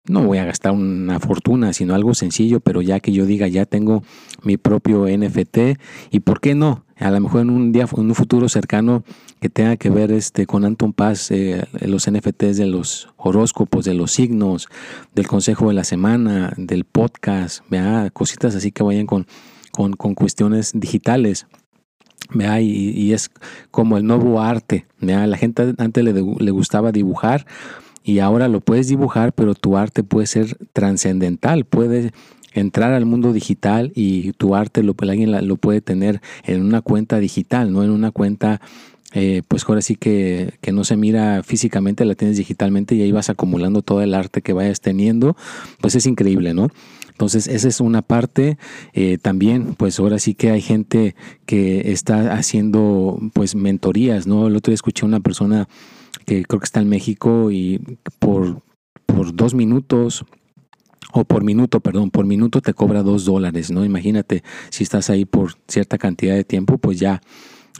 no 0.08 0.24
voy 0.24 0.38
a 0.38 0.44
gastar 0.44 0.72
una 0.72 1.20
fortuna, 1.20 1.72
sino 1.72 1.94
algo 1.94 2.14
sencillo, 2.14 2.60
pero 2.60 2.82
ya 2.82 3.00
que 3.00 3.12
yo 3.12 3.24
diga, 3.24 3.46
ya 3.46 3.66
tengo 3.66 4.02
mi 4.42 4.56
propio 4.56 5.06
NFT 5.06 5.78
y 6.10 6.20
por 6.20 6.40
qué 6.40 6.54
no, 6.54 6.84
a 6.96 7.10
lo 7.10 7.20
mejor 7.20 7.42
en 7.42 7.50
un 7.50 7.72
día, 7.72 7.86
en 7.96 8.06
un 8.06 8.14
futuro 8.14 8.48
cercano 8.48 9.04
que 9.40 9.48
tenga 9.48 9.76
que 9.76 9.90
ver 9.90 10.10
este 10.10 10.46
con 10.46 10.64
Anton 10.64 10.92
Paz, 10.92 11.30
eh, 11.30 11.64
los 11.80 12.10
NFTs 12.10 12.56
de 12.56 12.66
los 12.66 13.08
horóscopos, 13.16 13.84
de 13.84 13.94
los 13.94 14.12
signos, 14.12 14.68
del 15.14 15.28
consejo 15.28 15.68
de 15.68 15.74
la 15.74 15.84
semana, 15.84 16.52
del 16.56 16.84
podcast, 16.84 17.60
vea 17.70 18.10
cositas 18.12 18.54
así 18.54 18.72
que 18.72 18.82
vayan 18.82 19.06
con, 19.06 19.26
con, 19.70 20.14
cuestiones 20.14 20.72
digitales. 20.74 21.46
Y, 22.34 22.90
y, 22.90 23.12
es 23.12 23.30
como 23.70 23.98
el 23.98 24.06
nuevo 24.06 24.40
arte. 24.40 24.86
¿vea? 25.00 25.26
La 25.26 25.36
gente 25.36 25.74
antes 25.76 26.04
le, 26.04 26.12
le 26.12 26.50
gustaba 26.50 26.90
dibujar, 26.90 27.46
y 28.04 28.18
ahora 28.18 28.48
lo 28.48 28.60
puedes 28.60 28.88
dibujar, 28.88 29.32
pero 29.32 29.54
tu 29.54 29.76
arte 29.76 30.02
puede 30.02 30.26
ser 30.26 30.56
trascendental, 30.72 31.64
puede 31.64 32.12
entrar 32.52 32.92
al 32.92 33.06
mundo 33.06 33.32
digital 33.32 33.92
y 33.94 34.32
tu 34.32 34.54
arte 34.54 34.82
lo, 34.82 34.94
alguien 35.00 35.48
lo 35.48 35.56
puede 35.56 35.80
tener 35.80 36.20
en 36.44 36.62
una 36.62 36.82
cuenta 36.82 37.18
digital, 37.18 37.72
no 37.72 37.82
en 37.82 37.90
una 37.90 38.10
cuenta 38.10 38.60
eh, 39.14 39.42
pues 39.46 39.64
ahora 39.68 39.82
sí 39.82 39.96
que, 39.96 40.54
que, 40.62 40.72
no 40.72 40.84
se 40.84 40.96
mira 40.96 41.42
físicamente, 41.42 42.04
la 42.06 42.14
tienes 42.14 42.38
digitalmente 42.38 42.94
y 42.94 43.02
ahí 43.02 43.12
vas 43.12 43.28
acumulando 43.28 43.82
todo 43.82 44.00
el 44.00 44.14
arte 44.14 44.40
que 44.40 44.54
vayas 44.54 44.80
teniendo, 44.80 45.36
pues 45.82 45.94
es 45.94 46.06
increíble, 46.06 46.54
¿no? 46.54 46.70
Entonces, 47.12 47.46
esa 47.46 47.68
es 47.68 47.80
una 47.80 48.02
parte. 48.02 48.58
Eh, 48.92 49.18
también, 49.20 49.74
pues 49.74 49.98
ahora 50.00 50.18
sí 50.18 50.34
que 50.34 50.50
hay 50.50 50.60
gente 50.60 51.14
que 51.46 51.92
está 51.92 52.34
haciendo, 52.34 53.18
pues, 53.32 53.54
mentorías, 53.54 54.26
¿no? 54.26 54.48
El 54.48 54.56
otro 54.56 54.70
día 54.70 54.74
escuché 54.74 55.04
a 55.04 55.08
una 55.08 55.20
persona 55.20 55.68
que 56.26 56.42
creo 56.44 56.60
que 56.60 56.64
está 56.64 56.80
en 56.80 56.88
México 56.88 57.50
y 57.50 57.80
por, 58.18 58.62
por 59.06 59.34
dos 59.34 59.54
minutos 59.54 60.24
o 61.12 61.24
por 61.24 61.44
minuto, 61.44 61.80
perdón, 61.80 62.10
por 62.10 62.24
minuto 62.24 62.60
te 62.60 62.74
cobra 62.74 63.02
dos 63.02 63.24
dólares, 63.24 63.70
¿no? 63.70 63.84
Imagínate, 63.84 64.42
si 64.70 64.82
estás 64.82 65.10
ahí 65.10 65.24
por 65.24 65.54
cierta 65.68 65.98
cantidad 65.98 66.34
de 66.34 66.44
tiempo, 66.44 66.78
pues 66.78 66.98
ya 66.98 67.20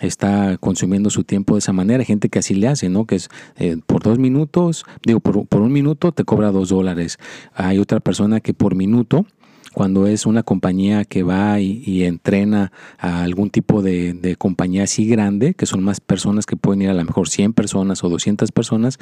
está 0.07 0.57
consumiendo 0.59 1.11
su 1.11 1.25
tiempo 1.25 1.55
de 1.55 1.61
esa 1.61 1.73
manera. 1.73 2.05
Gente 2.05 2.29
que 2.29 2.39
así 2.39 2.55
le 2.55 2.69
hace, 2.69 2.89
¿no? 2.89 3.07
Que 3.07 3.17
es 3.17 3.29
eh, 3.57 3.77
por 3.87 4.03
dos 4.03 4.19
minutos, 4.19 4.85
digo, 5.05 5.21
por, 5.21 5.61
un 5.61 5.73
minuto 5.73 6.13
te 6.13 6.25
cobra 6.25 6.51
dos 6.51 6.71
dólares. 6.71 7.19
Hay 7.55 7.79
otra 7.79 8.01
persona 8.01 8.41
que 8.41 8.55
por 8.55 8.75
minuto 8.75 9.27
cuando 9.73 10.07
es 10.07 10.27
una 10.27 10.43
compañía 10.43 11.05
que 11.07 11.23
va 11.23 11.59
y, 11.59 12.05
entrena 12.05 12.73
a 12.99 13.23
algún 13.23 13.49
tipo 13.49 13.81
de, 13.81 14.37
compañía 14.39 14.83
así 14.83 15.07
grande, 15.07 15.55
que 15.55 15.65
son 15.65 15.83
más 15.83 16.01
personas 16.01 16.45
que 16.45 16.57
pueden 16.57 16.83
ir 16.83 16.91
a 16.91 16.95
lo 16.95 17.05
mejor 17.05 17.29
100 17.29 17.55
personas 17.55 18.05
o 18.05 18.11
200 18.11 18.53
personas, 18.53 18.99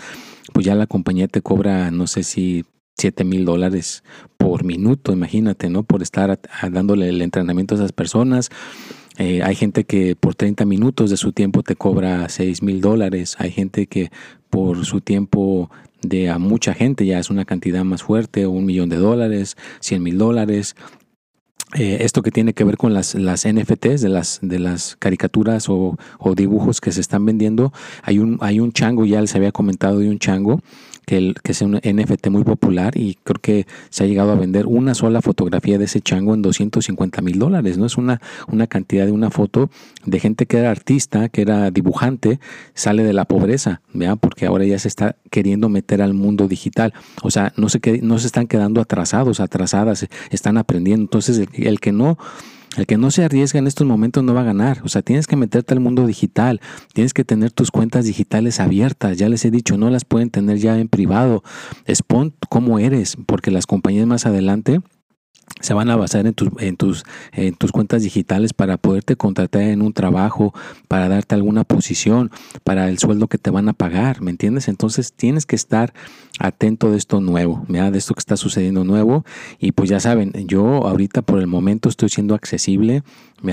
pues 0.53 0.65
ya 0.65 0.77
la 0.77 0.87
compañía 0.87 1.27
te 1.27 1.43
cobra, 1.43 1.91
no 1.91 2.07
sé 2.07 2.23
si 2.23 2.65
7 2.99 3.25
mil 3.25 3.45
dólares 3.45 4.05
por 4.37 4.65
minuto, 4.65 5.13
imagínate, 5.13 5.71
¿no? 5.71 5.83
Por 5.83 6.03
estar 6.03 6.39
dándole 6.71 7.09
el 7.09 7.21
entrenamiento 7.23 7.75
a 7.75 7.79
esas 7.79 7.93
personas. 7.93 8.51
Eh, 9.19 9.43
hay 9.43 9.55
gente 9.55 9.85
que 9.85 10.17
por 10.17 10.35
30 10.35 10.65
minutos 10.65 11.11
de 11.11 11.17
su 11.17 11.33
tiempo 11.33 11.63
te 11.63 11.77
cobra 11.77 12.29
6 12.29 12.63
mil 12.63 12.81
dólares. 12.81 13.37
Hay 13.39 13.51
gente 13.51 13.87
que 13.87 14.11
por 14.49 14.85
su 14.85 15.01
tiempo 15.01 15.71
de 16.03 16.31
a 16.31 16.39
mucha 16.39 16.75
gente, 16.75 17.05
ya 17.07 17.19
es 17.19 17.31
una 17.31 17.45
cantidad 17.45 17.85
más 17.85 18.03
fuerte, 18.03 18.47
un 18.47 18.65
millón 18.65 18.89
de 18.89 18.97
dólares, 18.97 19.57
100 19.81 20.03
mil 20.03 20.19
dólares. 20.19 20.75
Eh, 21.75 21.99
esto 22.01 22.23
que 22.23 22.33
tiene 22.33 22.53
que 22.53 22.65
ver 22.65 22.77
con 22.77 22.95
las, 22.95 23.15
las 23.15 23.47
NFTs 23.47 24.01
de 24.01 24.09
las, 24.09 24.41
de 24.43 24.59
las 24.59 24.97
caricaturas 24.97 25.69
o, 25.69 25.97
dibujos 26.35 26.81
que 26.81 26.91
se 26.91 27.01
están 27.01 27.25
vendiendo, 27.25 27.73
hay 28.03 28.19
un, 28.19 28.39
hay 28.41 28.59
un 28.59 28.73
chango, 28.73 29.07
ya 29.07 29.21
les 29.21 29.37
había 29.37 29.53
comentado 29.53 30.01
de 30.01 30.09
un 30.09 30.19
chango 30.19 30.61
que, 31.11 31.51
es 31.51 31.63
un 31.63 31.75
NFT 31.75 32.29
muy 32.29 32.45
popular 32.45 32.97
y 32.97 33.17
creo 33.25 33.41
que 33.43 33.67
se 33.89 34.05
ha 34.05 34.07
llegado 34.07 34.31
a 34.31 34.37
vender 34.37 34.67
una 34.67 34.95
sola 34.95 35.21
fotografía 35.21 35.77
de 35.77 35.87
ese 35.87 36.01
chango 36.01 36.35
en 36.35 36.43
250 36.43 37.21
mil 37.21 37.39
dólares. 37.39 37.79
No 37.79 37.87
es 37.87 37.97
una, 37.97 38.21
una 38.47 38.69
cantidad 38.69 39.07
de 39.07 39.13
una 39.13 39.31
foto 39.31 39.71
de 40.05 40.21
gente 40.21 40.47
que 40.47 40.59
era 40.59 40.71
artista, 40.71 41.29
que 41.29 41.43
era 41.43 41.73
dibujante, 41.73 42.39
sale 42.75 43.03
de 43.03 43.13
la 43.13 43.25
pobreza, 43.25 43.81
¿vea? 43.93 44.15
porque 44.15 44.47
ahora 44.47 44.65
ya 44.65 44.79
se 44.79 44.87
está 44.87 45.17
queriendo 45.31 45.69
meter 45.69 46.01
al 46.01 46.15
mundo 46.15 46.47
digital. 46.47 46.95
O 47.23 47.33
sea, 47.33 47.53
no 47.57 47.69
se, 47.69 47.81
no 48.03 48.19
se 48.21 48.29
están 48.29 48.47
quedando 48.47 48.81
atrasados, 48.81 49.41
atrasadas, 49.41 50.07
están 50.31 50.59
aprendiendo. 50.59 51.03
Entonces, 51.03 51.49
el 51.55 51.81
que 51.81 51.91
no 51.91 52.19
el 52.77 52.87
que 52.87 52.97
no 52.97 53.11
se 53.11 53.25
arriesga 53.25 53.59
en 53.59 53.67
estos 53.67 53.87
momentos 53.87 54.23
no 54.23 54.35
va 54.35 54.43
a 54.43 54.45
ganar. 54.45 54.81
O 54.85 54.89
sea, 54.89 55.03
tienes 55.03 55.27
que 55.27 55.37
meterte 55.37 55.75
al 55.75 55.81
mundo 55.81 56.07
digital, 56.07 56.61
tienes 56.93 57.15
que 57.15 57.25
tener 57.25 57.51
tus 57.51 57.71
cuentas 57.71 58.05
digitales 58.05 58.61
abiertas. 58.61 59.19
Ya 59.19 59.29
les 59.29 59.45
he 59.45 59.51
dicho, 59.51 59.77
no 59.77 59.91
las 59.91 60.05
pueden 60.05 60.31
tener 60.31 60.59
ya 60.59 60.79
en 60.79 60.89
privado. 60.89 61.43
Expon 61.87 62.35
cómo 62.49 62.79
eres, 62.79 63.17
porque 63.27 63.51
las 63.51 63.67
compañías 63.67 64.07
más 64.07 64.27
adelante 64.27 64.81
se 65.61 65.75
van 65.75 65.91
a 65.91 65.97
basar 65.97 66.27
en 66.27 66.35
tus, 66.35 66.49
en, 66.59 66.77
tus, 66.77 67.05
en 67.33 67.55
tus 67.55 67.73
cuentas 67.73 68.03
digitales 68.03 68.53
para 68.53 68.77
poderte 68.77 69.17
contratar 69.17 69.63
en 69.63 69.83
un 69.83 69.93
trabajo, 69.93 70.55
para 70.89 71.09
darte 71.09 71.35
alguna 71.35 71.65
posición, 71.65 72.31
para 72.65 72.89
el 72.89 72.99
sueldo 72.99 73.29
que 73.29 73.39
te 73.39 73.51
van 73.51 73.69
a 73.69 73.73
pagar, 73.73 74.23
¿me 74.23 74.31
entiendes? 74.31 74.69
Entonces 74.69 75.13
tienes 75.13 75.47
que 75.47 75.57
estar 75.57 75.93
atento 76.39 76.91
de 76.91 76.97
esto 76.97 77.21
nuevo, 77.21 77.65
de 77.69 77.99
esto 77.99 78.15
que 78.15 78.21
está 78.21 78.37
sucediendo 78.37 78.85
nuevo. 78.85 79.25
Y 79.59 79.73
pues 79.73 79.91
ya 79.91 80.01
saben, 80.01 80.33
yo 80.47 80.87
ahorita 80.87 81.23
por 81.23 81.41
el 81.41 81.47
momento 81.47 81.89
estoy 81.89 82.09
siendo 82.09 82.35
accesible, 82.35 83.03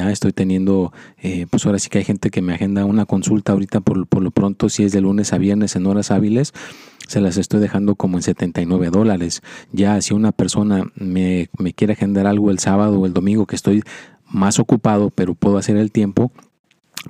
estoy 0.09 0.31
teniendo, 0.31 0.93
eh, 1.21 1.47
pues 1.49 1.65
ahora 1.65 1.79
sí 1.79 1.89
que 1.89 1.99
hay 1.99 2.05
gente 2.05 2.29
que 2.29 2.41
me 2.41 2.53
agenda 2.53 2.85
una 2.85 3.05
consulta 3.05 3.53
ahorita 3.53 3.81
por, 3.81 4.07
por 4.07 4.23
lo 4.23 4.31
pronto, 4.31 4.69
si 4.69 4.83
es 4.83 4.91
de 4.91 5.01
lunes 5.01 5.33
a 5.33 5.37
viernes 5.37 5.75
en 5.75 5.85
horas 5.85 6.11
hábiles 6.11 6.53
se 7.07 7.21
las 7.21 7.37
estoy 7.37 7.59
dejando 7.59 7.95
como 7.95 8.17
en 8.17 8.23
79 8.23 8.89
dólares. 8.89 9.41
Ya 9.71 9.99
si 10.01 10.13
una 10.13 10.31
persona 10.31 10.91
me, 10.95 11.49
me 11.57 11.73
quiere 11.73 11.93
agendar 11.93 12.27
algo 12.27 12.51
el 12.51 12.59
sábado 12.59 12.99
o 12.99 13.05
el 13.05 13.13
domingo 13.13 13.45
que 13.45 13.55
estoy 13.55 13.83
más 14.29 14.59
ocupado, 14.59 15.09
pero 15.09 15.35
puedo 15.35 15.57
hacer 15.57 15.77
el 15.77 15.91
tiempo, 15.91 16.31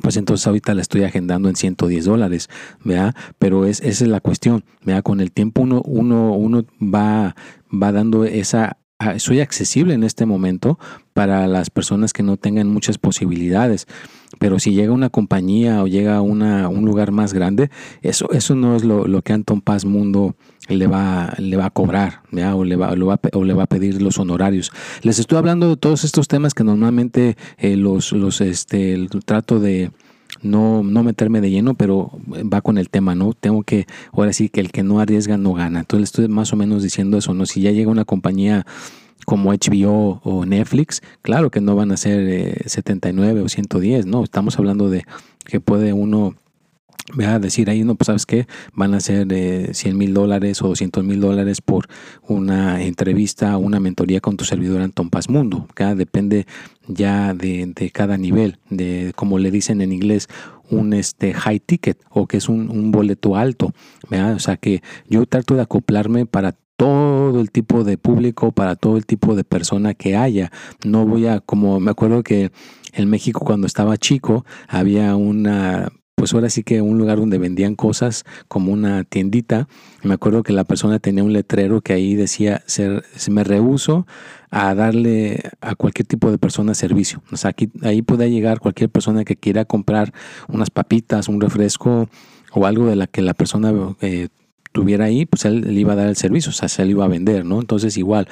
pues 0.02 0.18
entonces 0.18 0.46
ahorita 0.46 0.74
la 0.74 0.82
estoy 0.82 1.04
agendando 1.04 1.50
en 1.50 1.56
110 1.56 2.06
dólares, 2.06 2.50
¿verdad? 2.84 3.16
Pero 3.40 3.66
es, 3.66 3.82
esa 3.82 4.04
es 4.04 4.10
la 4.10 4.20
cuestión, 4.20 4.64
¿verdad? 4.84 5.04
Con 5.04 5.22
el 5.22 5.32
tiempo 5.32 5.62
uno, 5.62 5.82
uno, 5.84 6.34
uno 6.34 6.66
va, 6.82 7.36
va 7.72 7.92
dando 7.92 8.26
esa 8.26 8.78
soy 9.18 9.42
accesible 9.42 9.94
en 9.94 10.04
este 10.04 10.26
momento 10.26 10.80
para 11.14 11.48
las 11.48 11.70
personas 11.70 12.14
que 12.14 12.24
no 12.24 12.38
tengan 12.38 12.68
muchas 12.68 12.98
posibilidades. 12.98 13.88
Pero 14.40 14.60
si 14.60 14.74
llega 14.74 14.92
una 14.92 15.10
compañía 15.10 15.82
o 15.82 15.88
llega 15.88 16.22
una, 16.22 16.68
un 16.70 16.86
lugar 16.86 17.12
más 17.12 17.34
grande, 17.34 17.70
eso, 18.02 18.30
eso 18.32 18.56
no 18.56 18.76
es 18.76 18.84
lo, 18.84 19.08
lo 19.08 19.22
que 19.22 19.34
Anton 19.34 19.62
Paz 19.62 19.86
Mundo 19.86 20.36
le 20.68 20.88
va, 20.88 21.34
le 21.38 21.56
va 21.56 21.68
a 21.68 21.70
cobrar 21.70 22.24
O, 22.54 22.66
le 22.66 22.76
va, 22.76 22.94
va, 22.94 23.20
o 23.34 23.44
le 23.44 23.54
va 23.54 23.64
a 23.64 23.68
pedir 23.68 24.02
los 24.02 24.20
honorarios. 24.20 24.72
Les 25.02 25.20
estoy 25.20 25.38
hablando 25.38 25.70
de 25.70 25.78
todos 25.78 26.04
estos 26.04 26.28
temas 26.28 26.54
que 26.54 26.64
normalmente 26.64 27.38
eh, 27.58 27.78
los, 27.78 28.12
los 28.12 28.42
este, 28.42 29.08
trato 29.26 29.60
de, 29.60 29.92
no, 30.42 30.84
no 30.84 31.04
meterme 31.04 31.42
de 31.42 31.50
lleno, 31.50 31.76
pero 31.76 32.12
va 32.28 32.62
con 32.62 32.78
el 32.78 32.90
tema, 32.90 33.16
¿no? 33.16 33.34
Tengo 33.34 33.64
que, 33.64 33.88
ahora 34.12 34.34
sí 34.34 34.50
que 34.50 34.60
el 34.60 34.72
que 34.72 34.84
no 34.84 35.00
arriesga 35.00 35.38
no 35.38 35.54
gana. 35.54 35.80
Entonces 35.80 36.10
estoy 36.10 36.28
más 36.28 36.54
o 36.54 36.56
menos 36.56 36.84
diciendo 36.84 37.18
eso, 37.18 37.34
¿no? 37.34 37.46
Si 37.46 37.62
ya 37.62 37.72
llega 37.72 37.90
una 37.90 38.06
compañía 38.06 38.66
como 39.28 39.52
HBO 39.52 40.22
o 40.24 40.46
Netflix, 40.46 41.02
claro 41.22 41.52
que 41.52 41.60
no 41.60 41.76
van 41.76 41.92
a 41.92 41.98
ser 41.98 42.64
79 42.66 43.42
eh, 43.42 43.44
o 43.44 43.50
110, 43.50 44.06
no, 44.06 44.24
estamos 44.24 44.58
hablando 44.58 44.90
de 44.90 45.04
que 45.44 45.60
puede 45.60 45.92
uno 45.92 46.36
a 47.26 47.38
decir 47.38 47.70
ahí, 47.70 47.84
no, 47.84 47.96
pues 47.96 48.06
sabes 48.06 48.26
qué, 48.26 48.48
van 48.74 48.94
a 48.94 49.02
ser 49.02 49.28
100 49.76 49.98
mil 49.98 50.14
dólares 50.14 50.62
o 50.62 50.70
200 50.70 51.04
mil 51.04 51.20
dólares 51.20 51.60
por 51.60 51.88
una 52.26 52.82
entrevista 52.82 53.58
o 53.58 53.60
una 53.60 53.82
mentoría 53.82 54.22
con 54.22 54.38
tu 54.38 54.46
servidor 54.46 54.82
Anton 54.82 55.10
Paz 55.10 55.30
Mundo. 55.30 55.68
Depende 55.96 56.48
ya 56.88 57.34
de, 57.34 57.74
de, 57.76 57.92
cada 57.92 58.18
nivel, 58.18 58.60
de 58.70 59.12
como 59.16 59.40
le 59.40 59.52
dicen 59.52 59.82
en 59.82 59.92
inglés, 59.92 60.30
un 60.70 60.94
este 60.94 61.34
high 61.34 61.60
ticket 61.60 61.98
o 62.10 62.28
que 62.28 62.38
es 62.38 62.48
un, 62.48 62.92
boleto 62.92 63.36
alto. 63.36 63.74
O 64.10 64.40
sea 64.40 64.56
que 64.56 64.82
yo 65.10 65.26
trato 65.26 65.56
de 65.56 65.64
acoplarme 65.64 66.26
para 66.26 66.56
todo 66.78 67.42
el 67.42 67.52
tipo 67.52 67.84
de 67.84 67.98
público, 67.98 68.52
para 68.52 68.76
todo 68.76 68.98
el 68.98 69.06
tipo 69.06 69.36
de 69.36 69.44
persona 69.44 69.94
que 69.94 70.16
haya. 70.16 70.52
No 70.86 71.06
voy 71.06 71.28
a, 71.28 71.42
como 71.42 71.80
me 71.80 71.92
acuerdo 71.92 72.24
que 72.24 72.52
en 72.94 73.10
México 73.10 73.42
cuando 73.44 73.68
estaba 73.68 73.98
chico 73.98 74.46
había 74.70 75.16
una 75.16 75.90
pues 76.20 76.34
ahora 76.34 76.50
sí 76.50 76.64
que 76.64 76.82
un 76.82 76.98
lugar 76.98 77.20
donde 77.20 77.38
vendían 77.38 77.76
cosas 77.76 78.26
como 78.48 78.74
una 78.74 79.04
tiendita. 79.04 79.68
Me 80.02 80.16
acuerdo 80.16 80.42
que 80.42 80.52
la 80.52 80.64
persona 80.64 80.98
tenía 80.98 81.24
un 81.24 81.32
letrero 81.32 81.82
que 81.82 81.94
ahí 81.94 82.16
decía, 82.16 82.64
se, 82.66 83.04
me 83.30 83.44
rehuso 83.44 84.08
a 84.50 84.74
darle 84.74 85.44
a 85.62 85.76
cualquier 85.76 86.08
tipo 86.08 86.32
de 86.32 86.40
persona 86.40 86.74
servicio. 86.74 87.22
O 87.32 87.38
sea, 87.38 87.52
aquí, 87.52 87.70
ahí 87.84 88.02
puede 88.02 88.32
llegar 88.32 88.60
cualquier 88.60 88.90
persona 88.90 89.26
que 89.26 89.36
quiera 89.36 89.66
comprar 89.66 90.12
unas 90.48 90.72
papitas, 90.72 91.28
un 91.28 91.40
refresco 91.40 92.10
o 92.52 92.66
algo 92.66 92.88
de 92.88 92.96
la 92.96 93.06
que 93.06 93.22
la 93.22 93.36
persona 93.36 93.72
eh, 94.02 94.30
tuviera 94.78 95.06
ahí, 95.06 95.26
pues 95.26 95.44
él 95.46 95.62
le 95.62 95.80
iba 95.80 95.94
a 95.94 95.96
dar 95.96 96.08
el 96.08 96.16
servicio, 96.16 96.52
o 96.52 96.54
sea, 96.54 96.70
se 96.70 96.86
le 96.86 96.92
iba 96.92 97.04
a 97.04 97.08
vender, 97.08 97.44
¿no? 97.44 97.60
Entonces 97.60 97.98
igual, 97.98 98.28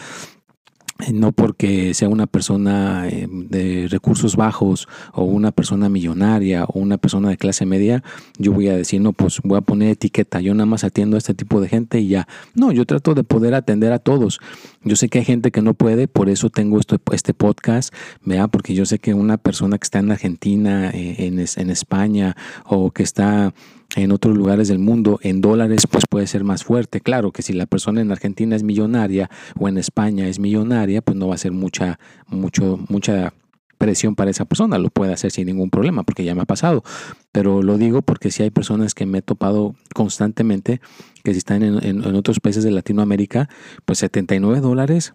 eh, 0.99 1.11
no 1.11 1.31
porque 1.31 1.95
sea 1.95 2.07
una 2.07 2.27
persona 2.27 3.09
eh, 3.09 3.27
de 3.29 3.87
recursos 3.89 4.35
bajos 4.35 4.87
o 5.11 5.23
una 5.23 5.51
persona 5.51 5.89
millonaria 5.89 6.65
o 6.65 6.77
una 6.77 6.99
persona 6.99 7.29
de 7.29 7.37
clase 7.37 7.65
media, 7.65 8.03
yo 8.37 8.53
voy 8.53 8.67
a 8.67 8.77
decir, 8.77 9.01
no, 9.01 9.11
pues 9.11 9.39
voy 9.43 9.57
a 9.57 9.61
poner 9.61 9.89
etiqueta, 9.89 10.39
yo 10.39 10.53
nada 10.53 10.67
más 10.67 10.83
atiendo 10.83 11.17
a 11.17 11.17
este 11.17 11.33
tipo 11.33 11.59
de 11.61 11.67
gente 11.67 11.99
y 11.99 12.09
ya. 12.09 12.27
No, 12.53 12.71
yo 12.71 12.85
trato 12.85 13.15
de 13.15 13.23
poder 13.23 13.55
atender 13.55 13.91
a 13.91 13.97
todos. 13.97 14.39
Yo 14.83 14.95
sé 14.95 15.09
que 15.09 15.17
hay 15.17 15.25
gente 15.25 15.49
que 15.49 15.63
no 15.63 15.73
puede, 15.73 16.07
por 16.07 16.29
eso 16.29 16.51
tengo 16.51 16.79
esto, 16.79 17.01
este 17.11 17.33
podcast, 17.33 17.91
¿vea? 18.23 18.47
porque 18.47 18.75
yo 18.75 18.85
sé 18.85 18.99
que 18.99 19.15
una 19.15 19.37
persona 19.37 19.79
que 19.79 19.85
está 19.85 19.97
en 19.97 20.11
Argentina, 20.11 20.91
eh, 20.91 21.25
en, 21.25 21.39
en 21.39 21.69
España 21.71 22.37
o 22.65 22.91
que 22.91 23.01
está 23.01 23.51
en 23.95 24.11
otros 24.11 24.37
lugares 24.37 24.67
del 24.67 24.79
mundo 24.79 25.19
en 25.21 25.41
dólares, 25.41 25.87
pues 25.89 26.05
puede 26.09 26.27
ser 26.27 26.43
más 26.43 26.63
fuerte. 26.63 27.01
Claro 27.01 27.31
que 27.31 27.41
si 27.41 27.53
la 27.53 27.65
persona 27.65 28.01
en 28.01 28.11
Argentina 28.11 28.55
es 28.55 28.63
millonaria 28.63 29.29
o 29.57 29.67
en 29.67 29.77
España 29.77 30.27
es 30.27 30.39
millonaria, 30.39 31.01
pues 31.01 31.17
no 31.17 31.27
va 31.27 31.35
a 31.35 31.39
ser 31.39 31.51
mucha, 31.51 31.99
mucho, 32.27 32.79
mucha 32.89 33.33
presión 33.77 34.15
para 34.15 34.31
esa 34.31 34.45
persona, 34.45 34.77
lo 34.77 34.89
puede 34.89 35.13
hacer 35.13 35.31
sin 35.31 35.47
ningún 35.47 35.69
problema, 35.69 36.03
porque 36.03 36.23
ya 36.23 36.33
me 36.33 36.41
ha 36.41 36.45
pasado. 36.45 36.83
Pero 37.31 37.61
lo 37.61 37.77
digo 37.77 38.01
porque 38.01 38.31
si 38.31 38.43
hay 38.43 38.49
personas 38.49 38.93
que 38.93 39.05
me 39.05 39.19
he 39.19 39.21
topado 39.21 39.75
constantemente, 39.93 40.81
que 41.23 41.33
si 41.33 41.39
están 41.39 41.63
en, 41.63 41.83
en 41.83 42.15
otros 42.15 42.39
países 42.39 42.63
de 42.63 42.71
Latinoamérica, 42.71 43.49
pues 43.85 43.99
79 43.99 44.61
dólares 44.61 45.13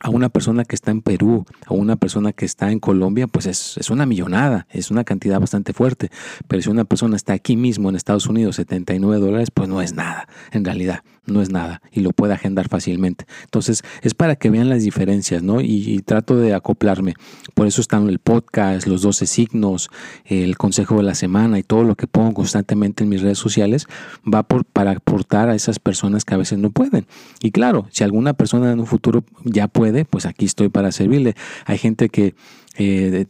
a 0.00 0.10
una 0.10 0.28
persona 0.28 0.64
que 0.64 0.74
está 0.74 0.90
en 0.90 1.02
Perú, 1.02 1.44
a 1.66 1.74
una 1.74 1.96
persona 1.96 2.32
que 2.32 2.44
está 2.44 2.70
en 2.70 2.78
Colombia, 2.78 3.26
pues 3.26 3.46
es, 3.46 3.76
es, 3.78 3.90
una 3.90 4.06
millonada, 4.06 4.66
es 4.70 4.90
una 4.90 5.04
cantidad 5.04 5.40
bastante 5.40 5.72
fuerte. 5.72 6.10
Pero 6.46 6.62
si 6.62 6.70
una 6.70 6.84
persona 6.84 7.16
está 7.16 7.32
aquí 7.32 7.56
mismo 7.56 7.88
en 7.88 7.96
Estados 7.96 8.26
Unidos, 8.26 8.56
79 8.56 9.18
dólares, 9.18 9.50
pues 9.52 9.68
no 9.68 9.82
es 9.82 9.94
nada, 9.94 10.28
en 10.52 10.64
realidad, 10.64 11.02
no 11.32 11.42
es 11.42 11.50
nada 11.50 11.82
y 11.92 12.00
lo 12.00 12.12
puede 12.12 12.34
agendar 12.34 12.68
fácilmente. 12.68 13.26
Entonces, 13.44 13.82
es 14.02 14.14
para 14.14 14.36
que 14.36 14.50
vean 14.50 14.68
las 14.68 14.82
diferencias, 14.82 15.42
¿no? 15.42 15.60
Y, 15.60 15.98
trato 16.08 16.36
de 16.36 16.54
acoplarme. 16.54 17.14
Por 17.54 17.66
eso 17.66 17.80
están 17.80 18.08
el 18.08 18.18
podcast, 18.18 18.86
los 18.86 19.02
12 19.02 19.26
signos, 19.26 19.90
el 20.24 20.56
consejo 20.56 20.96
de 20.96 21.02
la 21.02 21.14
semana 21.14 21.58
y 21.58 21.62
todo 21.62 21.82
lo 21.82 21.96
que 21.96 22.06
pongo 22.06 22.32
constantemente 22.34 23.02
en 23.02 23.10
mis 23.10 23.20
redes 23.20 23.38
sociales 23.38 23.86
va 24.22 24.44
por, 24.44 24.64
para 24.64 24.92
aportar 24.92 25.50
a 25.50 25.54
esas 25.54 25.78
personas 25.78 26.24
que 26.24 26.34
a 26.34 26.38
veces 26.38 26.58
no 26.58 26.70
pueden. 26.70 27.06
Y 27.42 27.50
claro, 27.50 27.88
si 27.90 28.04
alguna 28.04 28.32
persona 28.32 28.72
en 28.72 28.80
un 28.80 28.86
futuro 28.86 29.24
ya 29.44 29.68
puede, 29.68 29.87
pues 30.08 30.26
aquí 30.26 30.46
estoy 30.46 30.68
para 30.68 30.92
servirle. 30.92 31.34
Hay 31.64 31.78
gente 31.78 32.08
que 32.08 32.34
eh, 32.76 33.26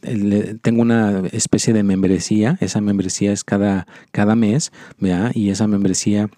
tengo 0.61 0.81
una 0.81 1.23
especie 1.31 1.73
de 1.73 1.83
membresía, 1.83 2.57
esa 2.61 2.81
membresía 2.81 3.31
es 3.31 3.43
cada, 3.43 3.87
cada 4.11 4.35
mes, 4.35 4.71
¿verdad? 4.99 5.31
Y 5.33 5.49
esa 5.49 5.67
membresía 5.67 6.29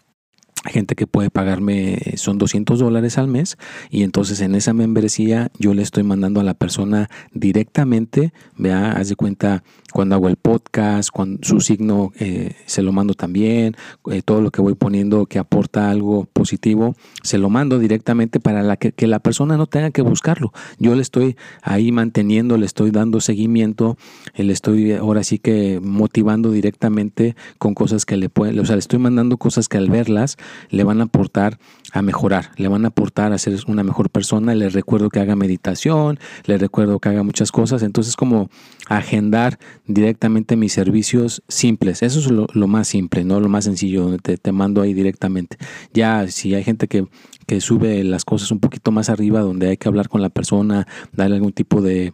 gente 0.66 0.96
que 0.96 1.08
puede 1.08 1.30
pagarme, 1.30 2.00
son 2.18 2.38
200 2.38 2.80
dólares 2.80 3.18
al 3.18 3.28
mes 3.28 3.58
y 3.90 4.04
entonces 4.04 4.42
en 4.42 4.54
esa 4.54 4.74
membresía 4.74 5.52
yo 5.58 5.74
le 5.74 5.82
estoy 5.82 6.04
mandando 6.04 6.40
a 6.40 6.44
la 6.44 6.54
persona 6.54 7.10
directamente, 7.34 8.32
vea, 8.58 8.92
haz 8.92 9.10
de 9.10 9.16
cuenta 9.16 9.64
cuando 9.92 10.16
hago 10.16 10.30
el 10.30 10.38
podcast, 10.38 11.10
cuando 11.12 11.40
su 11.42 11.62
signo 11.62 12.12
eh, 12.20 12.56
se 12.66 12.82
lo 12.82 12.92
mando 12.92 13.14
también, 13.14 13.76
eh, 14.10 14.22
todo 14.24 14.42
lo 14.42 14.52
que 14.52 14.62
voy 14.62 14.76
poniendo 14.76 15.26
que 15.26 15.40
aporta 15.40 15.90
algo 15.90 16.26
positivo, 16.32 16.96
se 17.24 17.38
lo 17.38 17.50
mando 17.50 17.80
directamente 17.80 18.40
para 18.40 18.64
la 18.64 18.78
que, 18.78 18.92
que, 18.92 19.08
la 19.08 19.20
persona 19.20 19.58
no 19.58 19.66
tenga 19.66 19.92
que 19.92 20.02
buscarlo. 20.02 20.54
Yo 20.80 20.96
le 20.96 21.02
estoy 21.02 21.36
ahí 21.62 21.92
manteniendo, 21.92 22.58
le 22.58 22.66
estoy 22.66 22.92
dando 22.92 23.20
seguimiento, 23.20 23.98
eh, 24.36 24.44
le 24.44 24.54
estoy 24.54 24.94
ahora 24.94 25.24
sí 25.24 25.40
que 25.40 25.80
motivando 25.82 26.52
directamente 26.52 27.36
con 27.58 27.74
cosas 27.74 28.06
que 28.06 28.16
le 28.16 28.30
pueden, 28.30 28.60
o 28.60 28.66
sea, 28.66 28.76
le 28.76 28.80
estoy 28.80 29.00
mandando 29.00 29.38
cosas 29.38 29.68
que 29.68 29.78
al 29.78 29.90
verlas 29.90 30.38
le 30.70 30.84
van 30.84 31.02
a 31.02 31.06
aportar 31.06 31.58
a 31.94 32.02
mejorar, 32.02 32.52
le 32.58 32.68
van 32.68 32.86
a 32.86 32.90
aportar 32.90 33.34
a 33.34 33.38
ser 33.38 33.60
una 33.68 33.84
mejor 33.84 34.10
persona, 34.10 34.56
le 34.56 34.70
recuerdo 34.70 35.10
que 35.10 35.20
haga 35.20 35.36
meditación, 35.36 36.20
le 36.46 36.58
recuerdo 36.58 37.00
que 37.00 37.10
haga 37.10 37.24
muchas 37.24 37.52
cosas, 37.52 37.84
entonces 37.84 38.16
como 38.16 38.50
agendar 38.88 39.60
directamente 39.88 40.56
mis 40.56 40.74
servicios 40.74 41.44
simples. 41.48 42.02
Eso 42.04 42.20
es 42.20 42.32
lo, 42.32 42.68
más 42.68 42.88
simple, 42.88 43.24
¿no? 43.24 43.40
Lo 43.40 43.50
más 43.50 43.66
sencillo, 43.66 44.18
te, 44.18 44.38
te 44.38 44.52
mando 44.52 44.82
ahí 44.82 44.94
directamente. 44.94 45.58
Ya 45.94 46.28
si 46.28 46.56
hay 46.56 46.64
gente 46.64 46.88
que, 46.88 47.08
que 47.46 47.62
sube 47.62 48.04
las 48.04 48.26
cosas 48.26 48.52
un 48.52 48.60
poquito 48.60 48.92
más 48.92 49.10
arriba, 49.10 49.42
donde 49.42 49.70
hay 49.70 49.78
que 49.78 49.88
hablar 49.88 50.08
con 50.08 50.22
la 50.22 50.30
persona, 50.30 50.88
darle 51.12 51.36
algún 51.36 51.54
tipo 51.54 51.82
de 51.82 52.14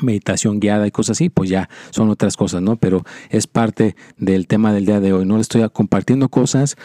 meditación 0.00 0.60
guiada 0.60 0.86
y 0.86 0.90
cosas 0.90 1.16
así, 1.16 1.28
pues 1.28 1.50
ya 1.50 1.68
son 1.90 2.10
otras 2.10 2.36
cosas, 2.36 2.62
¿no? 2.62 2.76
Pero 2.76 3.04
es 3.30 3.46
parte 3.46 3.96
del 4.16 4.46
tema 4.46 4.72
del 4.72 4.86
día 4.86 5.00
de 5.00 5.12
hoy. 5.12 5.24
No 5.24 5.36
le 5.36 5.42
estoy 5.42 5.68
compartiendo 5.72 6.28
cosas 6.28 6.76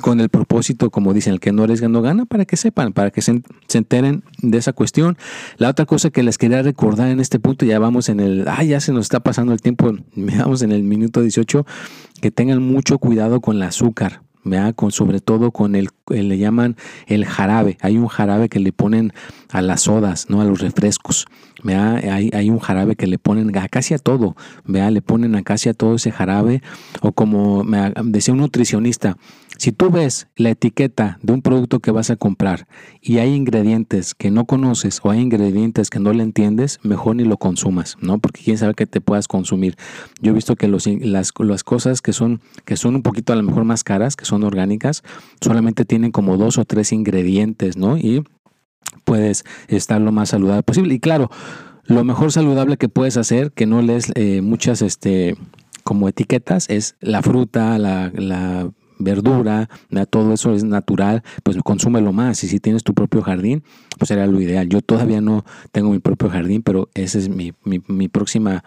con 0.00 0.20
el 0.20 0.28
propósito, 0.28 0.90
como 0.90 1.12
dicen, 1.12 1.34
el 1.34 1.40
que 1.40 1.52
no 1.52 1.62
arriesga 1.64 1.88
no 1.88 2.02
gana, 2.02 2.24
para 2.24 2.44
que 2.44 2.56
sepan, 2.56 2.92
para 2.92 3.10
que 3.10 3.22
se, 3.22 3.42
enteren 3.72 4.24
de 4.38 4.58
esa 4.58 4.72
cuestión. 4.72 5.16
La 5.58 5.68
otra 5.68 5.86
cosa 5.86 6.10
que 6.10 6.22
les 6.22 6.38
quería 6.38 6.62
recordar 6.62 7.08
en 7.08 7.20
este 7.20 7.38
punto, 7.38 7.64
ya 7.64 7.78
vamos 7.78 8.08
en 8.08 8.20
el, 8.20 8.46
ah, 8.48 8.62
ya 8.64 8.80
se 8.80 8.92
nos 8.92 9.06
está 9.06 9.20
pasando 9.20 9.52
el 9.52 9.60
tiempo, 9.60 9.92
vamos 10.16 10.62
en 10.62 10.72
el 10.72 10.82
minuto 10.82 11.20
18, 11.20 11.66
que 12.20 12.30
tengan 12.30 12.62
mucho 12.62 12.98
cuidado 12.98 13.40
con 13.40 13.56
el 13.56 13.62
azúcar. 13.62 14.22
Con, 14.74 14.90
sobre 14.90 15.20
todo 15.20 15.52
con 15.52 15.76
el, 15.76 15.90
le 16.08 16.36
llaman 16.36 16.76
el 17.06 17.24
jarabe. 17.24 17.78
Hay 17.80 17.96
un 17.96 18.08
jarabe 18.08 18.48
que 18.48 18.58
le 18.58 18.72
ponen 18.72 19.12
a 19.50 19.62
las 19.62 19.82
sodas, 19.82 20.28
¿no? 20.30 20.40
A 20.40 20.44
los 20.44 20.60
refrescos. 20.60 21.26
Hay, 21.64 22.30
hay, 22.32 22.50
un 22.50 22.58
jarabe 22.58 22.96
que 22.96 23.06
le 23.06 23.18
ponen 23.18 23.52
casi 23.70 23.94
a 23.94 23.98
todo. 23.98 24.36
¿vea? 24.64 24.90
Le 24.90 25.02
ponen 25.02 25.34
a 25.34 25.42
casi 25.42 25.68
a 25.68 25.74
todo 25.74 25.94
ese 25.94 26.10
jarabe. 26.10 26.62
O 27.00 27.12
como 27.12 27.64
me 27.64 27.92
decía 28.04 28.34
un 28.34 28.40
nutricionista, 28.40 29.16
si 29.58 29.70
tú 29.70 29.90
ves 29.90 30.26
la 30.34 30.50
etiqueta 30.50 31.18
de 31.22 31.32
un 31.32 31.40
producto 31.40 31.78
que 31.78 31.92
vas 31.92 32.10
a 32.10 32.16
comprar 32.16 32.66
y 33.00 33.18
hay 33.18 33.32
ingredientes 33.34 34.12
que 34.14 34.32
no 34.32 34.44
conoces 34.44 35.00
o 35.04 35.10
hay 35.10 35.20
ingredientes 35.20 35.88
que 35.88 36.00
no 36.00 36.12
le 36.12 36.24
entiendes, 36.24 36.80
mejor 36.82 37.14
ni 37.16 37.24
lo 37.24 37.36
consumas, 37.36 37.96
¿no? 38.00 38.18
Porque 38.18 38.42
quién 38.42 38.58
sabe 38.58 38.74
que 38.74 38.86
te 38.86 39.00
puedas 39.00 39.28
consumir. 39.28 39.76
Yo 40.20 40.32
he 40.32 40.34
visto 40.34 40.56
que 40.56 40.66
los, 40.66 40.86
las, 40.86 41.32
las 41.38 41.62
cosas 41.64 42.02
que 42.02 42.12
son, 42.12 42.40
que 42.64 42.76
son 42.76 42.96
un 42.96 43.02
poquito 43.02 43.32
a 43.32 43.36
lo 43.36 43.44
mejor 43.44 43.64
más 43.64 43.84
caras, 43.84 44.16
que 44.16 44.24
son 44.24 44.42
orgánicas, 44.42 45.04
solamente 45.40 45.84
tienen 45.84 46.10
como 46.10 46.36
dos 46.36 46.58
o 46.58 46.64
tres 46.64 46.92
ingredientes, 46.92 47.76
¿no? 47.76 47.98
Y 47.98 48.24
puedes 49.04 49.44
estar 49.68 50.00
lo 50.00 50.12
más 50.12 50.30
saludable 50.30 50.62
posible. 50.62 50.94
Y 50.94 51.00
claro, 51.00 51.30
lo 51.84 52.04
mejor 52.04 52.32
saludable 52.32 52.76
que 52.76 52.88
puedes 52.88 53.16
hacer, 53.16 53.52
que 53.52 53.66
no 53.66 53.82
lees 53.82 54.12
eh, 54.14 54.40
muchas 54.40 54.82
este, 54.82 55.36
como 55.84 56.08
etiquetas, 56.08 56.68
es 56.70 56.96
la 57.00 57.22
fruta, 57.22 57.78
la, 57.78 58.70
verdura, 58.98 59.68
todo 60.10 60.32
eso 60.32 60.54
es 60.54 60.62
natural, 60.62 61.24
pues 61.42 61.56
consúmelo 61.64 62.12
más. 62.12 62.44
Y 62.44 62.48
si 62.48 62.60
tienes 62.60 62.84
tu 62.84 62.94
propio 62.94 63.20
jardín, 63.20 63.64
pues 63.98 64.08
sería 64.08 64.28
lo 64.28 64.40
ideal. 64.40 64.68
Yo 64.68 64.80
todavía 64.80 65.20
no 65.20 65.44
tengo 65.72 65.90
mi 65.90 65.98
propio 65.98 66.30
jardín, 66.30 66.62
pero 66.62 66.88
ese 66.94 67.18
es 67.18 67.28
mi, 67.28 67.52
mi, 67.64 67.82
mi 67.88 68.06
próxima 68.06 68.62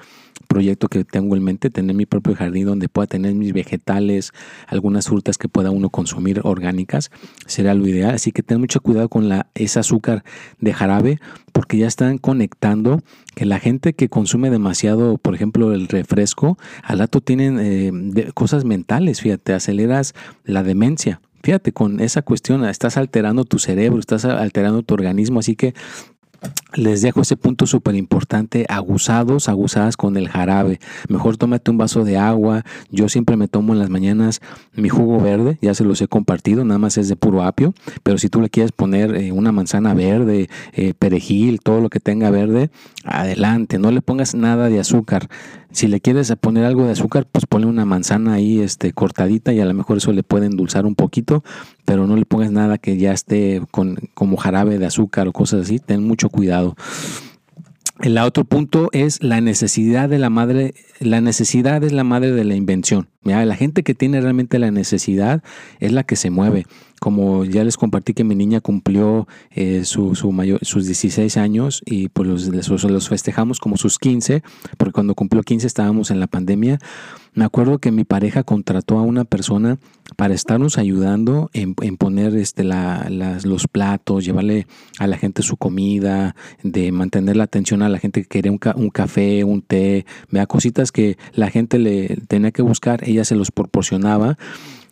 proyecto 0.48 0.88
que 0.88 1.04
tengo 1.04 1.36
en 1.36 1.44
mente, 1.44 1.70
tener 1.70 1.96
mi 1.96 2.06
propio 2.06 2.36
jardín 2.36 2.66
donde 2.66 2.90
pueda 2.90 3.08
tener 3.08 3.34
mis 3.34 3.54
vegetales, 3.54 4.32
algunas 4.68 5.08
frutas 5.08 5.38
que 5.38 5.50
pueda 5.50 5.72
uno 5.72 5.90
consumir 5.90 6.42
orgánicas, 6.44 7.12
será 7.46 7.74
lo 7.74 7.88
ideal. 7.88 8.16
Así 8.16 8.32
que 8.32 8.44
ten 8.44 8.60
mucho 8.60 8.82
cuidado 8.82 9.10
con 9.10 9.30
la, 9.30 9.48
ese 9.56 9.80
azúcar 9.80 10.24
de 10.60 10.74
jarabe, 10.74 11.20
porque 11.52 11.78
ya 11.78 11.88
están 11.88 12.18
conectando 12.18 13.02
que 13.36 13.46
la 13.46 13.60
gente 13.60 13.94
que 13.94 14.10
consume 14.10 14.50
demasiado, 14.50 15.18
por 15.18 15.36
ejemplo, 15.36 15.74
el 15.74 15.88
refresco, 15.88 16.58
al 16.84 17.00
rato 17.00 17.22
tienen 17.22 17.60
eh, 17.60 18.32
cosas 18.34 18.66
mentales, 18.66 19.22
fíjate, 19.22 19.54
aceleras 19.54 20.14
la 20.44 20.64
demencia. 20.64 21.22
Fíjate, 21.46 21.74
con 21.74 22.00
esa 22.00 22.24
cuestión 22.24 22.66
estás 22.66 22.98
alterando 22.98 23.46
tu 23.46 23.60
cerebro, 23.60 24.00
estás 24.00 24.26
alterando 24.26 24.82
tu 24.82 24.96
organismo, 24.96 25.42
así 25.42 25.56
que 25.56 25.76
les 26.76 27.02
dejo 27.02 27.22
ese 27.22 27.38
punto 27.38 27.66
súper 27.68 27.96
importante, 27.96 28.66
aguzados, 28.70 29.50
aguzadas 29.50 29.98
con 29.98 30.18
el 30.18 30.30
jarabe. 30.30 30.80
Mejor 31.08 31.38
tómate 31.38 31.72
un 31.72 31.78
vaso 31.78 32.04
de 32.04 32.18
agua. 32.18 32.64
Yo 32.92 33.10
siempre 33.10 33.38
me 33.38 33.48
tomo 33.48 33.74
en 33.74 33.80
las 33.80 33.90
mañanas 33.90 34.42
mi 34.74 34.90
jugo 34.90 35.20
verde, 35.20 35.58
ya 35.62 35.74
se 35.74 35.84
los 35.84 36.02
he 36.02 36.08
compartido, 36.08 36.66
nada 36.66 36.78
más 36.78 36.98
es 36.98 37.08
de 37.08 37.16
puro 37.16 37.44
apio, 37.44 37.74
pero 38.04 38.18
si 38.18 38.30
tú 38.30 38.42
le 38.42 38.50
quieres 38.50 38.72
poner 38.72 39.16
eh, 39.16 39.32
una 39.32 39.52
manzana 39.52 39.94
verde, 39.94 40.50
eh, 40.74 40.94
perejil, 40.98 41.62
todo 41.62 41.80
lo 41.82 41.90
que 41.90 42.00
tenga 42.00 42.30
verde, 42.30 42.70
adelante, 43.04 43.80
no 43.80 43.92
le 43.92 44.02
pongas 44.02 44.36
nada 44.36 44.70
de 44.70 44.80
azúcar. 44.80 45.30
Si 45.76 45.88
le 45.88 46.00
quieres 46.00 46.34
poner 46.40 46.64
algo 46.64 46.86
de 46.86 46.94
azúcar, 46.94 47.28
pues 47.30 47.46
ponle 47.46 47.68
una 47.68 47.84
manzana 47.84 48.36
ahí 48.36 48.62
este, 48.62 48.94
cortadita 48.94 49.52
y 49.52 49.60
a 49.60 49.66
lo 49.66 49.74
mejor 49.74 49.98
eso 49.98 50.14
le 50.14 50.24
puede 50.24 50.46
endulzar 50.46 50.86
un 50.86 50.96
poquito, 50.96 51.44
pero 51.84 52.08
no 52.08 52.16
le 52.16 52.24
pongas 52.24 52.50
nada 52.50 52.78
que 52.78 52.96
ya 52.96 53.12
esté 53.12 53.62
con, 53.72 53.98
como 54.14 54.38
jarabe 54.38 54.80
de 54.80 54.86
azúcar 54.86 55.28
o 55.28 55.34
cosas 55.34 55.64
así. 55.64 55.80
Ten 55.80 56.02
mucho 56.02 56.30
cuidado. 56.30 56.78
El 58.00 58.18
otro 58.20 58.46
punto 58.46 58.88
es 58.94 59.22
la 59.22 59.42
necesidad 59.42 60.08
de 60.08 60.18
la 60.18 60.30
madre. 60.30 60.76
La 61.02 61.20
necesidad 61.20 61.84
es 61.84 61.92
la 61.92 62.06
madre 62.06 62.32
de 62.32 62.46
la 62.46 62.56
invención. 62.56 63.10
La 63.24 63.56
gente 63.56 63.84
que 63.84 63.94
tiene 63.94 64.22
realmente 64.22 64.60
la 64.60 64.72
necesidad 64.72 65.44
es 65.82 65.92
la 65.92 66.04
que 66.04 66.16
se 66.16 66.30
mueve. 66.30 66.66
Como 67.06 67.46
ya 67.46 67.64
les 67.64 67.78
compartí 67.78 68.16
que 68.16 68.24
mi 68.24 68.34
niña 68.34 68.62
cumplió 68.62 69.28
eh, 69.52 69.84
sus 69.86 70.18
16 70.24 71.38
años 71.38 71.84
y 71.86 72.10
pues 72.10 72.50
los, 72.50 72.84
los, 72.84 73.10
festejamos 73.10 73.60
como 73.60 73.78
sus 73.78 74.00
15, 74.00 74.42
porque 74.78 74.94
cuando 74.94 75.14
cumplió 75.14 75.44
15 75.44 75.68
estábamos 75.68 76.10
en 76.10 76.20
la 76.20 76.26
pandemia. 76.26 76.80
Me 77.36 77.46
acuerdo 77.46 77.78
que 77.78 77.92
mi 77.92 78.06
pareja 78.06 78.42
contrató 78.42 78.98
a 78.98 79.04
una 79.04 79.24
persona 79.24 79.78
para 80.16 80.34
estarnos 80.34 80.80
ayudando 80.80 81.52
en, 81.54 81.76
poner 81.76 82.36
este, 82.38 82.64
los 82.64 83.68
platos, 83.68 84.26
llevarle 84.26 84.66
a 84.98 85.06
la 85.06 85.18
gente 85.18 85.44
su 85.44 85.58
comida, 85.58 86.36
de 86.64 86.92
mantener 86.92 87.38
la 87.38 87.44
atención 87.44 87.84
a 87.84 87.90
la 87.90 88.00
gente 88.00 88.24
que 88.24 88.28
quería 88.30 88.52
un, 88.52 88.60
un 88.78 88.90
café, 88.90 89.44
un 89.44 89.62
té, 89.62 90.08
vea 90.32 90.48
cositas 90.48 90.92
que 90.92 91.20
la 91.34 91.52
gente 91.52 91.78
le 91.78 92.18
tenía 92.28 92.50
que 92.50 92.64
buscar, 92.64 93.08
ella 93.08 93.26
se 93.26 93.36
los 93.36 93.52
proporcionaba. 93.52 94.40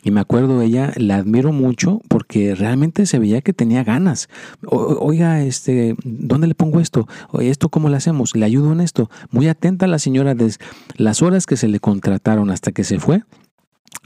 Y 0.04 0.12
me 0.12 0.20
acuerdo 0.20 0.62
ella, 0.62 0.92
la 0.98 1.16
admiro 1.16 1.54
mucho 1.54 2.02
porque 2.10 2.56
realmente 2.56 3.06
se 3.06 3.20
veía 3.20 3.42
que 3.42 3.54
tenía 3.54 3.84
ganas. 3.86 4.28
oiga, 4.70 5.42
este, 5.42 5.96
¿dónde 6.04 6.48
le 6.48 6.56
pongo 6.56 6.82
esto? 6.82 7.08
¿Esto 7.39 7.70
cómo 7.70 7.88
lo 7.88 7.96
hacemos? 7.96 8.36
¿Le 8.36 8.46
ayudo 8.46 8.74
en 8.74 8.82
esto? 8.82 9.10
Muy 9.32 9.48
atenta 9.48 9.88
la 9.88 10.00
señora 10.00 10.36
desde 10.36 10.63
las 10.98 11.22
horas 11.22 11.46
que 11.46 11.56
se 11.56 11.70
le 11.70 11.80
contrataron 11.80 12.52
hasta 12.52 12.74
que 12.74 12.84
se 12.84 13.00
fue. 13.00 13.24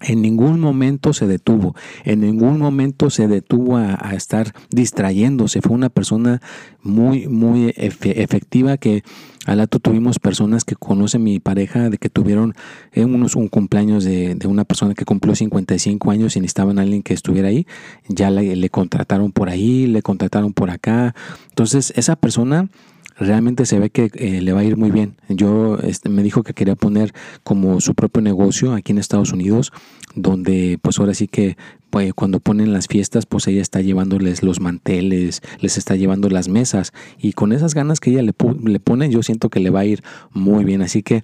En 0.02 0.22
ningún 0.22 0.60
momento 0.60 1.12
se 1.12 1.26
detuvo, 1.26 1.76
en 2.04 2.22
ningún 2.22 2.60
momento 2.60 3.10
se 3.10 3.28
detuvo 3.28 3.78
a, 3.78 3.96
estar 4.14 4.54
distrayéndose. 4.70 5.62
Fue 5.62 5.74
una 5.74 5.90
persona 5.90 6.40
muy, 6.84 7.28
muy 7.28 7.74
efectiva 7.76 8.78
que 8.78 9.04
al 9.48 9.58
rato 9.58 9.80
tuvimos 9.80 10.20
personas 10.20 10.66
que 10.66 10.76
conocen 10.76 11.24
mi 11.24 11.40
pareja, 11.40 11.90
de 11.90 11.98
que 11.98 12.10
tuvieron 12.10 12.54
eh, 12.92 13.06
unos, 13.06 13.36
un 13.36 13.48
cumpleaños 13.48 14.04
de, 14.04 14.38
una 14.46 14.66
persona 14.66 14.94
que 14.94 15.04
cumplió 15.04 15.34
55 15.34 16.12
años 16.12 16.36
y 16.36 16.42
necesitaban 16.42 16.78
a 16.78 16.84
alguien 16.84 17.02
que 17.02 17.16
estuviera 17.16 17.48
ahí. 17.48 17.66
Ya 18.08 18.30
le, 18.30 18.56
le 18.56 18.70
contrataron 18.70 19.32
por 19.32 19.50
ahí, 19.50 19.88
le 19.88 20.04
contrataron 20.04 20.54
por 20.54 20.70
acá. 20.70 21.16
Entonces, 21.50 21.92
esa 21.96 22.16
persona 22.16 22.70
realmente 23.18 23.66
se 23.66 23.80
ve 23.80 23.90
que 23.90 24.12
eh, 24.14 24.42
le 24.42 24.54
va 24.54 24.62
a 24.62 24.64
ir 24.64 24.78
muy 24.78 24.92
bien. 24.92 25.18
Yo 25.30 25.78
este, 25.80 26.10
me 26.10 26.24
dijo 26.24 26.44
que 26.44 26.54
quería 26.54 26.76
poner 26.76 27.14
como 27.44 27.82
su 27.82 27.96
propio 27.96 28.22
negocio 28.22 28.74
aquí 28.74 28.92
en 28.92 28.98
Estados 28.98 29.34
Unidos, 29.34 29.72
donde 30.16 30.80
pues 30.82 31.00
ahora 31.00 31.14
sí 31.14 31.28
que 31.28 31.58
pues, 31.90 32.14
cuando 32.14 32.40
ponen 32.40 32.74
las 32.74 32.88
fiestas, 32.88 33.26
pues 33.26 33.48
ella 33.48 33.62
está 33.62 33.82
llevándoles 33.82 34.44
los 34.44 34.60
manteles, 34.60 35.42
les 35.60 35.78
está 35.78 35.96
llevando 35.96 36.30
las 36.30 36.48
mesas 36.48 36.92
y 37.18 37.34
con 37.34 37.52
esas 37.52 37.74
ganas 37.74 38.00
que 38.00 38.12
ella 38.12 38.22
le, 38.22 38.34
le 38.64 38.80
pone, 38.80 39.10
yo 39.10 39.24
siento 39.24 39.50
que 39.50 39.60
le 39.60 39.70
va 39.70 39.82
a 39.82 39.86
ir 39.86 40.04
muy 40.32 40.64
bien. 40.64 40.82
Así 40.82 41.02
que 41.02 41.24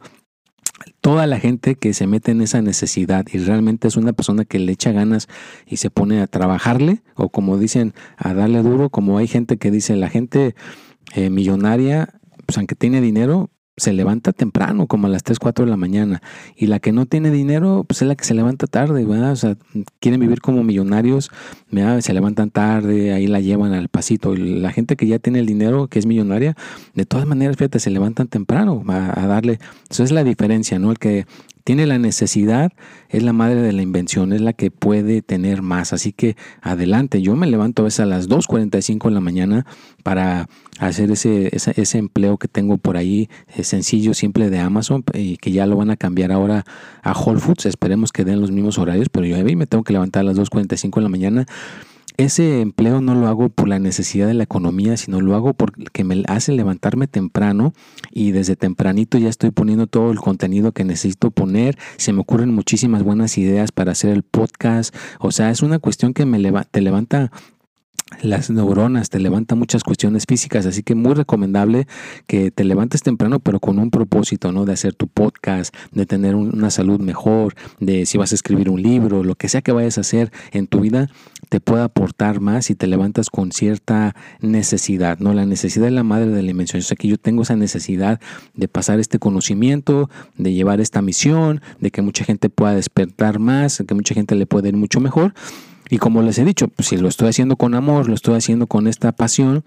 toda 1.01 1.27
la 1.27 1.39
gente 1.39 1.75
que 1.75 1.93
se 1.93 2.07
mete 2.07 2.31
en 2.31 2.41
esa 2.41 2.61
necesidad 2.61 3.25
y 3.31 3.37
realmente 3.37 3.87
es 3.87 3.97
una 3.97 4.13
persona 4.13 4.45
que 4.45 4.59
le 4.59 4.71
echa 4.71 4.91
ganas 4.91 5.27
y 5.67 5.77
se 5.77 5.89
pone 5.89 6.21
a 6.21 6.27
trabajarle 6.27 7.01
o 7.15 7.29
como 7.29 7.57
dicen 7.57 7.93
a 8.17 8.33
darle 8.33 8.63
duro, 8.63 8.89
como 8.89 9.17
hay 9.17 9.27
gente 9.27 9.57
que 9.57 9.71
dice 9.71 9.95
la 9.95 10.09
gente 10.09 10.55
eh, 11.13 11.29
millonaria, 11.29 12.09
pues 12.45 12.57
aunque 12.57 12.75
tiene 12.75 13.01
dinero, 13.01 13.49
se 13.75 13.91
levanta 13.91 14.33
temprano, 14.33 14.85
como 14.85 15.07
a 15.07 15.09
las 15.09 15.23
3, 15.23 15.39
4 15.39 15.65
de 15.65 15.71
la 15.71 15.77
mañana. 15.77 16.21
Y 16.55 16.67
la 16.67 16.79
que 16.79 16.91
no 16.91 17.05
tiene 17.05 17.31
dinero, 17.31 17.85
pues 17.87 18.01
es 18.01 18.07
la 18.07 18.15
que 18.15 18.23
se 18.23 18.33
levanta 18.33 18.67
tarde, 18.67 19.03
¿verdad? 19.05 19.31
O 19.31 19.35
sea, 19.35 19.57
quieren 19.99 20.19
vivir 20.19 20.41
como 20.41 20.63
millonarios, 20.63 21.31
se 21.99 22.13
levantan 22.13 22.51
tarde, 22.51 23.13
ahí 23.13 23.27
la 23.27 23.39
llevan 23.39 23.73
al 23.73 23.89
pasito. 23.89 24.35
Y 24.35 24.59
la 24.59 24.71
gente 24.71 24.95
que 24.95 25.07
ya 25.07 25.17
tiene 25.17 25.39
el 25.39 25.47
dinero, 25.47 25.87
que 25.87 25.97
es 25.97 26.05
millonaria, 26.05 26.55
de 26.93 27.05
todas 27.05 27.25
maneras, 27.25 27.57
fíjate, 27.57 27.79
se 27.79 27.89
levantan 27.89 28.27
temprano 28.27 28.83
a, 28.87 29.19
a 29.19 29.27
darle. 29.27 29.59
Eso 29.89 30.03
es 30.03 30.11
la 30.11 30.23
diferencia, 30.23 30.77
¿no? 30.77 30.91
El 30.91 30.99
que 30.99 31.25
tiene 31.63 31.87
la 31.87 31.97
necesidad, 31.97 32.71
es 33.09 33.23
la 33.23 33.33
madre 33.33 33.61
de 33.61 33.71
la 33.71 33.81
invención, 33.81 34.33
es 34.33 34.41
la 34.41 34.53
que 34.53 34.69
puede 34.71 35.21
tener 35.21 35.61
más. 35.61 35.93
Así 35.93 36.11
que 36.11 36.35
adelante, 36.61 37.21
yo 37.21 37.35
me 37.35 37.47
levanto 37.47 37.81
a 37.81 37.85
veces 37.85 38.01
a 38.01 38.05
las 38.05 38.29
2.45 38.29 39.05
de 39.05 39.11
la 39.11 39.21
mañana 39.21 39.65
para 40.03 40.49
hacer 40.79 41.11
ese, 41.11 41.51
ese, 41.53 41.97
empleo 41.97 42.37
que 42.37 42.47
tengo 42.47 42.77
por 42.77 42.97
ahí, 42.97 43.29
es 43.55 43.67
sencillo, 43.67 44.13
simple 44.13 44.49
de 44.49 44.59
Amazon, 44.59 45.03
y 45.13 45.37
que 45.37 45.51
ya 45.51 45.65
lo 45.65 45.77
van 45.77 45.89
a 45.89 45.95
cambiar 45.95 46.31
ahora 46.31 46.65
a 47.01 47.13
Whole 47.13 47.39
Foods. 47.39 47.65
Esperemos 47.65 48.11
que 48.11 48.25
den 48.25 48.41
los 48.41 48.51
mismos 48.51 48.77
horarios, 48.77 49.07
pero 49.09 49.25
yo 49.25 49.37
me 49.55 49.67
tengo 49.67 49.83
que 49.83 49.93
levantar 49.93 50.21
a 50.21 50.23
las 50.23 50.37
2.45 50.37 50.95
de 50.95 51.01
la 51.01 51.09
mañana 51.09 51.45
ese 52.17 52.61
empleo 52.61 53.01
no 53.01 53.15
lo 53.15 53.27
hago 53.27 53.49
por 53.49 53.67
la 53.67 53.79
necesidad 53.79 54.27
de 54.27 54.33
la 54.33 54.43
economía, 54.43 54.97
sino 54.97 55.21
lo 55.21 55.35
hago 55.35 55.53
porque 55.53 56.03
me 56.03 56.23
hace 56.27 56.51
levantarme 56.51 57.07
temprano 57.07 57.73
y 58.11 58.31
desde 58.31 58.55
tempranito 58.55 59.17
ya 59.17 59.29
estoy 59.29 59.51
poniendo 59.51 59.87
todo 59.87 60.11
el 60.11 60.19
contenido 60.19 60.71
que 60.71 60.83
necesito 60.83 61.31
poner. 61.31 61.77
Se 61.97 62.13
me 62.13 62.21
ocurren 62.21 62.53
muchísimas 62.53 63.03
buenas 63.03 63.37
ideas 63.37 63.71
para 63.71 63.93
hacer 63.93 64.11
el 64.11 64.23
podcast. 64.23 64.95
O 65.19 65.31
sea, 65.31 65.49
es 65.49 65.61
una 65.61 65.79
cuestión 65.79 66.13
que 66.13 66.25
me 66.25 66.39
te 66.71 66.81
levanta 66.81 67.31
las 68.21 68.49
neuronas, 68.49 69.09
te 69.09 69.19
levanta 69.19 69.55
muchas 69.55 69.83
cuestiones 69.83 70.25
físicas, 70.27 70.65
así 70.65 70.83
que 70.83 70.95
muy 70.95 71.13
recomendable 71.13 71.87
que 72.27 72.51
te 72.51 72.63
levantes 72.63 73.01
temprano, 73.01 73.39
pero 73.39 73.59
con 73.59 73.79
un 73.79 73.89
propósito, 73.89 74.51
¿no? 74.51 74.65
De 74.65 74.73
hacer 74.73 74.93
tu 74.93 75.07
podcast, 75.07 75.73
de 75.91 76.05
tener 76.05 76.35
una 76.35 76.69
salud 76.69 76.99
mejor, 76.99 77.55
de 77.79 78.05
si 78.05 78.17
vas 78.17 78.31
a 78.31 78.35
escribir 78.35 78.69
un 78.69 78.81
libro, 78.81 79.23
lo 79.23 79.35
que 79.35 79.49
sea 79.49 79.61
que 79.61 79.71
vayas 79.71 79.97
a 79.97 80.01
hacer 80.01 80.31
en 80.51 80.67
tu 80.67 80.81
vida, 80.81 81.09
te 81.49 81.59
pueda 81.59 81.85
aportar 81.85 82.39
más 82.39 82.65
si 82.65 82.75
te 82.75 82.87
levantas 82.87 83.29
con 83.29 83.51
cierta 83.51 84.15
necesidad, 84.41 85.19
¿no? 85.19 85.33
La 85.33 85.45
necesidad 85.45 85.87
es 85.87 85.93
la 85.93 86.03
madre 86.03 86.27
de 86.27 86.41
la 86.41 86.51
invención. 86.51 86.81
Yo 86.81 86.87
sé 86.87 86.95
que 86.95 87.07
yo 87.07 87.17
tengo 87.17 87.43
esa 87.43 87.55
necesidad 87.55 88.19
de 88.55 88.67
pasar 88.67 88.99
este 88.99 89.19
conocimiento, 89.19 90.09
de 90.37 90.53
llevar 90.53 90.81
esta 90.81 91.01
misión, 91.01 91.61
de 91.79 91.91
que 91.91 92.01
mucha 92.01 92.23
gente 92.25 92.49
pueda 92.49 92.75
despertar 92.75 93.39
más, 93.39 93.83
que 93.87 93.93
mucha 93.93 94.13
gente 94.15 94.35
le 94.35 94.45
pueda 94.45 94.67
ir 94.67 94.77
mucho 94.77 94.99
mejor. 94.99 95.33
Y 95.93 95.99
como 95.99 96.23
les 96.23 96.39
he 96.39 96.43
dicho, 96.43 96.69
pues, 96.69 96.87
si 96.87 96.97
lo 96.97 97.07
estoy 97.07 97.29
haciendo 97.29 97.55
con 97.55 97.75
amor, 97.75 98.09
lo 98.09 98.15
estoy 98.15 98.33
haciendo 98.33 98.65
con 98.65 98.87
esta 98.87 99.11
pasión, 99.11 99.63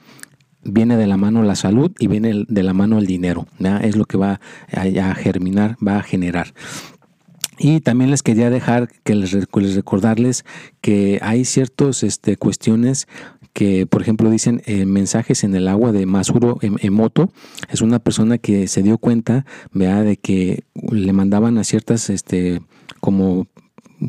viene 0.65 0.97
de 0.97 1.07
la 1.07 1.17
mano 1.17 1.45
la 1.45 1.55
salud 1.55 1.93
y 2.01 2.09
viene 2.09 2.45
de 2.49 2.63
la 2.65 2.73
mano 2.73 2.99
el 2.99 3.07
dinero. 3.07 3.47
Es 3.81 3.95
lo 3.95 4.07
que 4.07 4.17
va 4.17 4.41
a, 4.73 5.15
germinar, 5.15 5.77
va 5.87 5.99
a 5.99 6.03
generar. 6.03 6.53
Y 7.61 7.79
también 7.79 8.11
les 8.11 8.25
quería 8.25 8.51
dejar 8.51 8.89
que 9.05 9.15
les, 9.15 9.31
recordarles 9.77 10.45
que 10.81 11.21
hay 11.23 11.45
ciertas 11.45 12.03
este, 12.03 12.37
cuestiones 12.37 13.07
que, 13.53 13.87
por 13.87 14.03
ejemplo, 14.03 14.29
dicen 14.29 14.63
eh, 14.67 14.85
mensajes 14.85 15.45
en 15.45 15.55
el 15.55 15.69
agua 15.69 15.93
de 15.93 16.07
Masuro 16.07 16.59
Emoto. 16.61 17.31
Es 17.69 17.83
una 17.83 18.01
persona 18.01 18.39
que 18.39 18.67
se 18.67 18.83
dio 18.83 18.99
cuenta, 18.99 19.47
vea, 19.71 20.03
de 20.03 20.17
que 20.17 20.65
le 20.91 21.13
mandaban 21.13 21.57
a 21.57 21.63
ciertas, 21.63 22.11
este, 22.11 22.63
como 22.99 23.47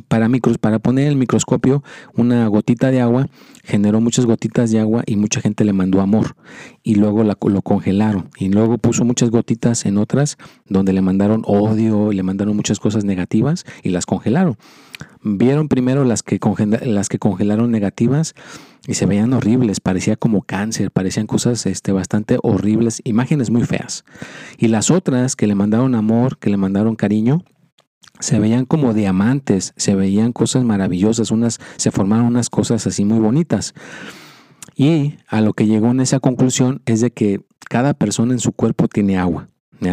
para, 0.08 0.30
micros, 0.30 0.58
para 0.58 0.80
poner 0.80 1.08
el 1.08 1.16
microscopio 1.16 1.84
una 2.16 2.48
gotita 2.48 2.92
de 2.92 3.02
agua, 3.02 3.28
generó 3.64 4.02
muchas 4.02 4.26
gotitas 4.26 4.72
de 4.72 4.80
agua 4.80 5.04
y 5.06 5.16
mucha 5.16 5.42
gente 5.42 5.64
le 5.66 5.74
mandó 5.74 6.02
amor 6.02 6.36
y 6.84 6.96
luego 6.96 7.24
la, 7.24 7.38
lo 7.42 7.62
congelaron 7.62 8.30
y 8.38 8.50
luego 8.50 8.78
puso 8.78 9.06
muchas 9.06 9.30
gotitas 9.30 9.86
en 9.86 9.98
otras 9.98 10.38
donde 10.68 10.94
le 10.94 11.02
mandaron 11.02 11.44
odio, 11.46 12.12
le 12.12 12.24
mandaron 12.24 12.56
muchas 12.56 12.80
cosas 12.80 13.06
negativas 13.06 13.66
y 13.84 13.90
las 13.90 14.06
congelaron. 14.06 14.58
Vieron 15.24 15.68
primero 15.68 16.04
las 16.06 16.24
que, 16.24 16.40
las 16.84 17.10
que 17.10 17.20
congelaron 17.20 17.72
negativas 17.72 18.34
y 18.88 18.94
se 18.94 19.06
veían 19.06 19.34
horribles, 19.34 19.80
parecía 19.80 20.16
como 20.16 20.42
cáncer, 20.42 20.92
parecían 20.92 21.28
cosas 21.28 21.66
este, 21.66 21.92
bastante 21.92 22.38
horribles, 22.42 23.02
imágenes 23.04 23.50
muy 23.50 23.64
feas. 23.64 24.06
Y 24.58 24.70
las 24.70 24.90
otras 24.90 25.36
que 25.36 25.48
le 25.48 25.56
mandaron 25.56 25.94
amor, 25.96 26.38
que 26.38 26.50
le 26.50 26.58
mandaron 26.58 26.96
cariño, 26.96 27.44
se 28.20 28.40
veían 28.40 28.66
como 28.66 28.94
diamantes, 28.94 29.74
se 29.78 29.96
veían 29.96 30.34
cosas 30.34 30.64
maravillosas, 30.64 31.32
unas, 31.32 31.60
se 31.78 31.92
formaron 31.92 32.26
unas 32.26 32.50
cosas 32.50 32.86
así 32.88 33.06
muy 33.06 33.20
bonitas. 33.20 33.74
Y 34.76 35.16
a 35.28 35.42
lo 35.42 35.54
que 35.54 35.66
llegó 35.66 35.92
en 35.92 36.02
esa 36.02 36.20
conclusión 36.20 36.82
es 36.86 37.02
de 37.02 37.12
que 37.12 37.42
cada 37.70 37.94
persona 37.94 38.34
en 38.34 38.40
su 38.40 38.52
cuerpo 38.52 38.88
tiene 38.88 39.18
agua. 39.18 39.50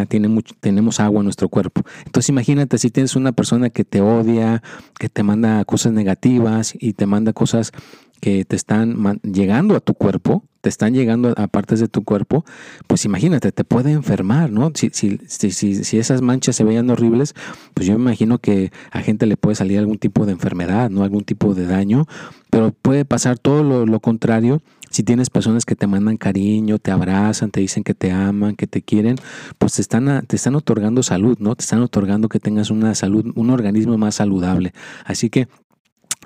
Tiene 0.09 0.43
tenemos 0.61 0.99
agua 1.01 1.21
en 1.21 1.25
nuestro 1.25 1.49
cuerpo. 1.49 1.83
Entonces 2.07 2.31
imagínate 2.31 2.79
si 2.79 2.91
tienes 2.91 3.17
una 3.17 3.33
persona 3.33 3.69
que 3.71 3.85
te 3.85 4.01
odia, 4.01 4.63
que 4.99 5.09
te 5.09 5.23
manda 5.23 5.65
cosas 5.65 5.93
negativas 5.93 6.75
y 6.79 6.95
te 6.95 7.07
manda 7.07 7.33
cosas 7.33 7.73
que 8.21 8.45
te 8.45 8.57
están 8.57 9.21
llegando 9.23 9.77
a 9.77 9.81
tu 9.81 9.95
cuerpo, 9.95 10.45
te 10.65 10.71
están 10.71 10.95
llegando 10.95 11.35
a 11.37 11.47
partes 11.47 11.79
de 11.79 11.89
tu 11.89 12.05
cuerpo, 12.05 12.47
pues 12.87 13.05
imagínate, 13.05 13.53
te 13.53 13.65
puede 13.65 13.93
enfermar, 13.93 14.51
¿no? 14.51 14.73
Si, 14.75 14.89
si, 14.95 15.21
si, 15.27 15.51
si, 15.53 15.99
esas 15.99 16.23
manchas 16.23 16.57
se 16.57 16.65
veían 16.65 16.89
horribles, 16.89 17.35
pues 17.75 17.87
yo 17.87 17.93
me 17.99 18.01
imagino 18.01 18.39
que 18.39 18.73
a 18.91 19.03
gente 19.03 19.27
le 19.27 19.37
puede 19.37 19.57
salir 19.57 19.79
algún 19.79 19.99
tipo 19.99 20.25
de 20.25 20.33
enfermedad, 20.33 20.89
¿no? 20.89 21.05
Algún 21.05 21.23
tipo 21.23 21.55
de 21.55 21.67
daño, 21.67 22.07
pero 22.49 22.73
puede 22.73 23.05
pasar 23.05 23.39
todo 23.39 23.63
lo, 23.63 23.85
lo 23.85 24.01
contrario 24.01 24.63
si 24.89 25.03
tienes 25.03 25.29
personas 25.29 25.67
que 25.67 25.77
te 25.77 25.87
mandan 25.87 26.17
cariño, 26.17 26.79
te 26.79 26.93
abrazan, 26.93 27.51
te 27.51 27.61
dicen 27.61 27.85
que 27.85 27.93
te 27.93 28.11
aman, 28.11 28.57
que 28.57 28.67
te 28.67 28.81
quieren, 28.81 29.17
pues 29.59 29.75
te 29.75 29.83
están, 29.83 30.25
te 30.27 30.37
están 30.37 30.55
otorgando 30.55 31.03
salud, 31.03 31.37
¿no? 31.41 31.57
Te 31.57 31.65
están 31.65 31.83
otorgando 31.83 32.31
que 32.31 32.41
tengas 32.41 32.71
una 32.71 32.95
salud, 32.95 33.33
un 33.35 33.51
organismo 33.51 33.99
más 33.99 34.15
saludable. 34.15 34.73
Así 35.05 35.29
que 35.29 35.49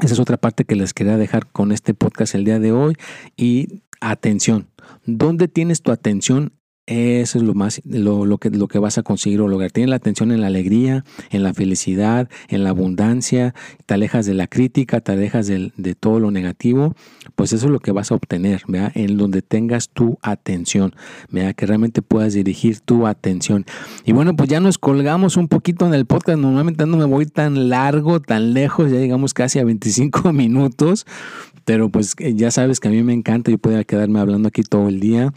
esa 0.00 0.14
es 0.14 0.20
otra 0.20 0.36
parte 0.36 0.64
que 0.64 0.76
les 0.76 0.94
quería 0.94 1.16
dejar 1.16 1.48
con 1.48 1.72
este 1.72 1.92
podcast 1.92 2.36
el 2.36 2.44
día 2.44 2.60
de 2.60 2.70
hoy. 2.70 2.94
Y 3.36 3.80
atención, 4.00 4.68
¿dónde 5.04 5.48
tienes 5.48 5.82
tu 5.82 5.92
atención? 5.92 6.52
Eso 6.88 7.36
es 7.36 7.44
lo 7.44 7.52
más, 7.52 7.82
lo, 7.84 8.38
que, 8.38 8.48
lo 8.48 8.66
que 8.66 8.78
vas 8.78 8.96
a 8.96 9.02
conseguir 9.02 9.42
o 9.42 9.48
lograr. 9.48 9.70
Tienes 9.70 9.90
la 9.90 9.96
atención 9.96 10.32
en 10.32 10.40
la 10.40 10.46
alegría, 10.46 11.04
en 11.28 11.42
la 11.42 11.52
felicidad, 11.52 12.30
en 12.48 12.64
la 12.64 12.70
abundancia, 12.70 13.54
te 13.84 13.92
alejas 13.92 14.24
de 14.24 14.32
la 14.32 14.46
crítica, 14.46 15.02
te 15.02 15.12
alejas 15.12 15.48
de, 15.48 15.70
de 15.76 15.94
todo 15.94 16.18
lo 16.18 16.30
negativo, 16.30 16.94
pues 17.36 17.52
eso 17.52 17.66
es 17.66 17.72
lo 17.72 17.80
que 17.80 17.92
vas 17.92 18.10
a 18.10 18.14
obtener, 18.14 18.62
¿vea? 18.68 18.90
En 18.94 19.18
donde 19.18 19.42
tengas 19.42 19.90
tu 19.90 20.18
atención, 20.22 20.94
¿vea? 21.30 21.52
Que 21.52 21.66
realmente 21.66 22.00
puedas 22.00 22.32
dirigir 22.32 22.80
tu 22.80 23.06
atención. 23.06 23.66
Y 24.06 24.12
bueno, 24.12 24.34
pues 24.34 24.48
ya 24.48 24.58
nos 24.58 24.78
colgamos 24.78 25.36
un 25.36 25.48
poquito 25.48 25.86
en 25.86 25.92
el 25.92 26.06
podcast. 26.06 26.38
Normalmente 26.38 26.86
no 26.86 26.96
me 26.96 27.04
voy 27.04 27.26
tan 27.26 27.68
largo, 27.68 28.20
tan 28.20 28.54
lejos, 28.54 28.90
ya 28.90 28.98
llegamos 28.98 29.34
casi 29.34 29.58
a 29.58 29.64
25 29.64 30.32
minutos, 30.32 31.04
pero 31.68 31.90
pues 31.90 32.14
ya 32.16 32.50
sabes 32.50 32.80
que 32.80 32.88
a 32.88 32.90
mí 32.90 33.02
me 33.02 33.12
encanta, 33.12 33.50
yo 33.50 33.58
puedo 33.58 33.84
quedarme 33.84 34.20
hablando 34.20 34.48
aquí 34.48 34.62
todo 34.62 34.88
el 34.88 35.00
día. 35.00 35.34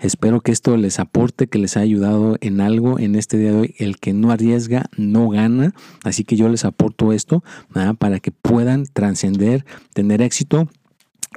Espero 0.00 0.40
que 0.40 0.50
esto 0.50 0.78
les 0.78 0.98
aporte, 0.98 1.46
que 1.46 1.58
les 1.58 1.76
haya 1.76 1.84
ayudado 1.84 2.38
en 2.40 2.62
algo 2.62 2.98
en 2.98 3.16
este 3.16 3.36
día 3.36 3.52
de 3.52 3.58
hoy. 3.58 3.74
El 3.76 3.98
que 3.98 4.14
no 4.14 4.30
arriesga 4.30 4.86
no 4.96 5.28
gana. 5.28 5.74
Así 6.02 6.24
que 6.24 6.36
yo 6.36 6.48
les 6.48 6.64
aporto 6.64 7.12
esto 7.12 7.44
para 7.98 8.18
que 8.18 8.30
puedan 8.30 8.86
trascender, 8.86 9.66
tener 9.92 10.22
éxito 10.22 10.70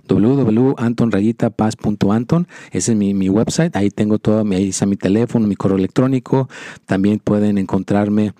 www.anton-paz.anton, 0.08 2.48
ese 2.70 2.92
es 2.92 2.98
mi, 2.98 3.14
mi, 3.14 3.28
website, 3.28 3.76
ahí 3.76 3.90
tengo 3.90 4.18
todo, 4.18 4.44
ahí 4.50 4.70
está 4.70 4.86
mi 4.86 4.96
teléfono, 4.96 5.46
mi 5.46 5.56
correo 5.56 5.78
electrónico, 5.78 6.48
también 6.86 7.18
pueden 7.18 7.58
encontrarme 7.58 8.32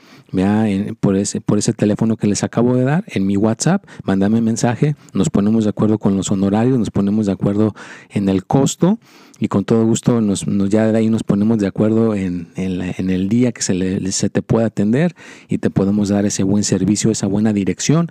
por, 1.01 1.17
ese, 1.17 1.41
por 1.41 1.59
ese 1.59 1.73
teléfono 1.73 2.17
que 2.17 2.27
les 2.27 2.43
acabo 2.43 2.77
de 2.77 2.85
dar, 2.85 3.05
en 3.07 3.27
mi 3.27 3.37
WhatsApp, 3.37 3.85
mandame 4.05 4.41
mensaje, 4.41 4.97
nos 5.13 5.31
ponemos 5.31 5.65
de 5.65 5.71
acuerdo 5.71 5.99
con 5.99 6.17
los 6.17 6.31
honorarios, 6.31 6.79
nos 6.79 6.91
ponemos 6.91 7.27
de 7.27 7.33
acuerdo 7.33 7.75
en 8.11 8.29
el 8.29 8.45
costo 8.45 8.99
y 9.39 9.49
con 9.49 9.65
todo 9.65 9.85
gusto 9.85 10.21
nos, 10.21 10.45
ya 10.69 10.93
de 10.93 10.99
ahí 10.99 11.09
nos 11.09 11.23
ponemos 11.23 11.59
de 11.59 11.67
acuerdo 11.67 12.15
en, 12.15 12.49
en, 12.57 13.11
el 13.11 13.29
día 13.29 13.53
que 13.53 13.63
se, 13.63 13.75
le, 13.75 14.13
se 14.13 14.31
te 14.31 14.43
pueda 14.43 14.67
atender 14.67 15.15
y 15.49 15.59
te 15.59 15.71
podemos 15.71 16.11
dar 16.11 16.25
ese 16.27 16.43
buen 16.43 16.65
servicio, 16.65 17.11
esa 17.11 17.27
buena 17.27 17.53
dirección. 17.53 18.09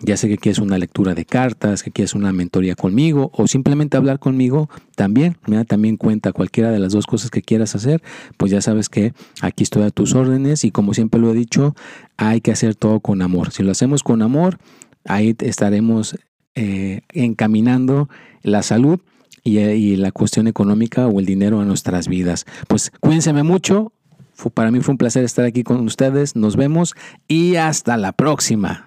Ya 0.00 0.16
sé 0.16 0.28
que 0.28 0.38
quieres 0.38 0.60
una 0.60 0.78
lectura 0.78 1.14
de 1.14 1.24
cartas, 1.24 1.82
que 1.82 1.90
quieres 1.90 2.14
una 2.14 2.32
mentoría 2.32 2.76
conmigo 2.76 3.32
o 3.34 3.48
simplemente 3.48 3.96
hablar 3.96 4.20
conmigo, 4.20 4.70
también, 4.94 5.36
da 5.48 5.64
también 5.64 5.96
cuenta 5.96 6.32
cualquiera 6.32 6.70
de 6.70 6.78
las 6.78 6.92
dos 6.92 7.06
cosas 7.06 7.30
que 7.30 7.42
quieras 7.42 7.74
hacer, 7.74 8.00
pues 8.36 8.52
ya 8.52 8.60
sabes 8.60 8.88
que 8.88 9.12
aquí 9.40 9.64
estoy 9.64 9.82
a 9.82 9.90
tus 9.90 10.14
órdenes 10.14 10.62
y 10.62 10.70
como 10.70 10.94
siempre 10.94 11.20
lo 11.20 11.32
he 11.32 11.34
dicho, 11.34 11.74
hay 12.16 12.40
que 12.40 12.52
hacer 12.52 12.76
todo 12.76 13.00
con 13.00 13.22
amor. 13.22 13.50
Si 13.50 13.64
lo 13.64 13.72
hacemos 13.72 14.04
con 14.04 14.22
amor, 14.22 14.58
ahí 15.04 15.34
estaremos 15.40 16.16
eh, 16.54 17.00
encaminando 17.12 18.08
la 18.42 18.62
salud 18.62 19.00
y, 19.48 19.96
la 19.96 20.12
cuestión 20.12 20.46
económica 20.46 21.06
o 21.06 21.20
el 21.20 21.26
dinero 21.26 21.60
a 21.60 21.64
nuestras 21.64 22.08
vidas. 22.08 22.44
Pues 22.66 22.92
cuídense 23.00 23.32
mucho. 23.42 23.92
Para 24.54 24.70
mí 24.70 24.80
fue 24.80 24.92
un 24.92 24.98
placer 24.98 25.24
estar 25.24 25.44
aquí 25.44 25.64
con 25.64 25.80
ustedes. 25.80 26.36
Nos 26.36 26.56
vemos 26.56 26.94
y 27.26 27.56
hasta 27.56 27.96
la 27.96 28.12
próxima. 28.12 28.86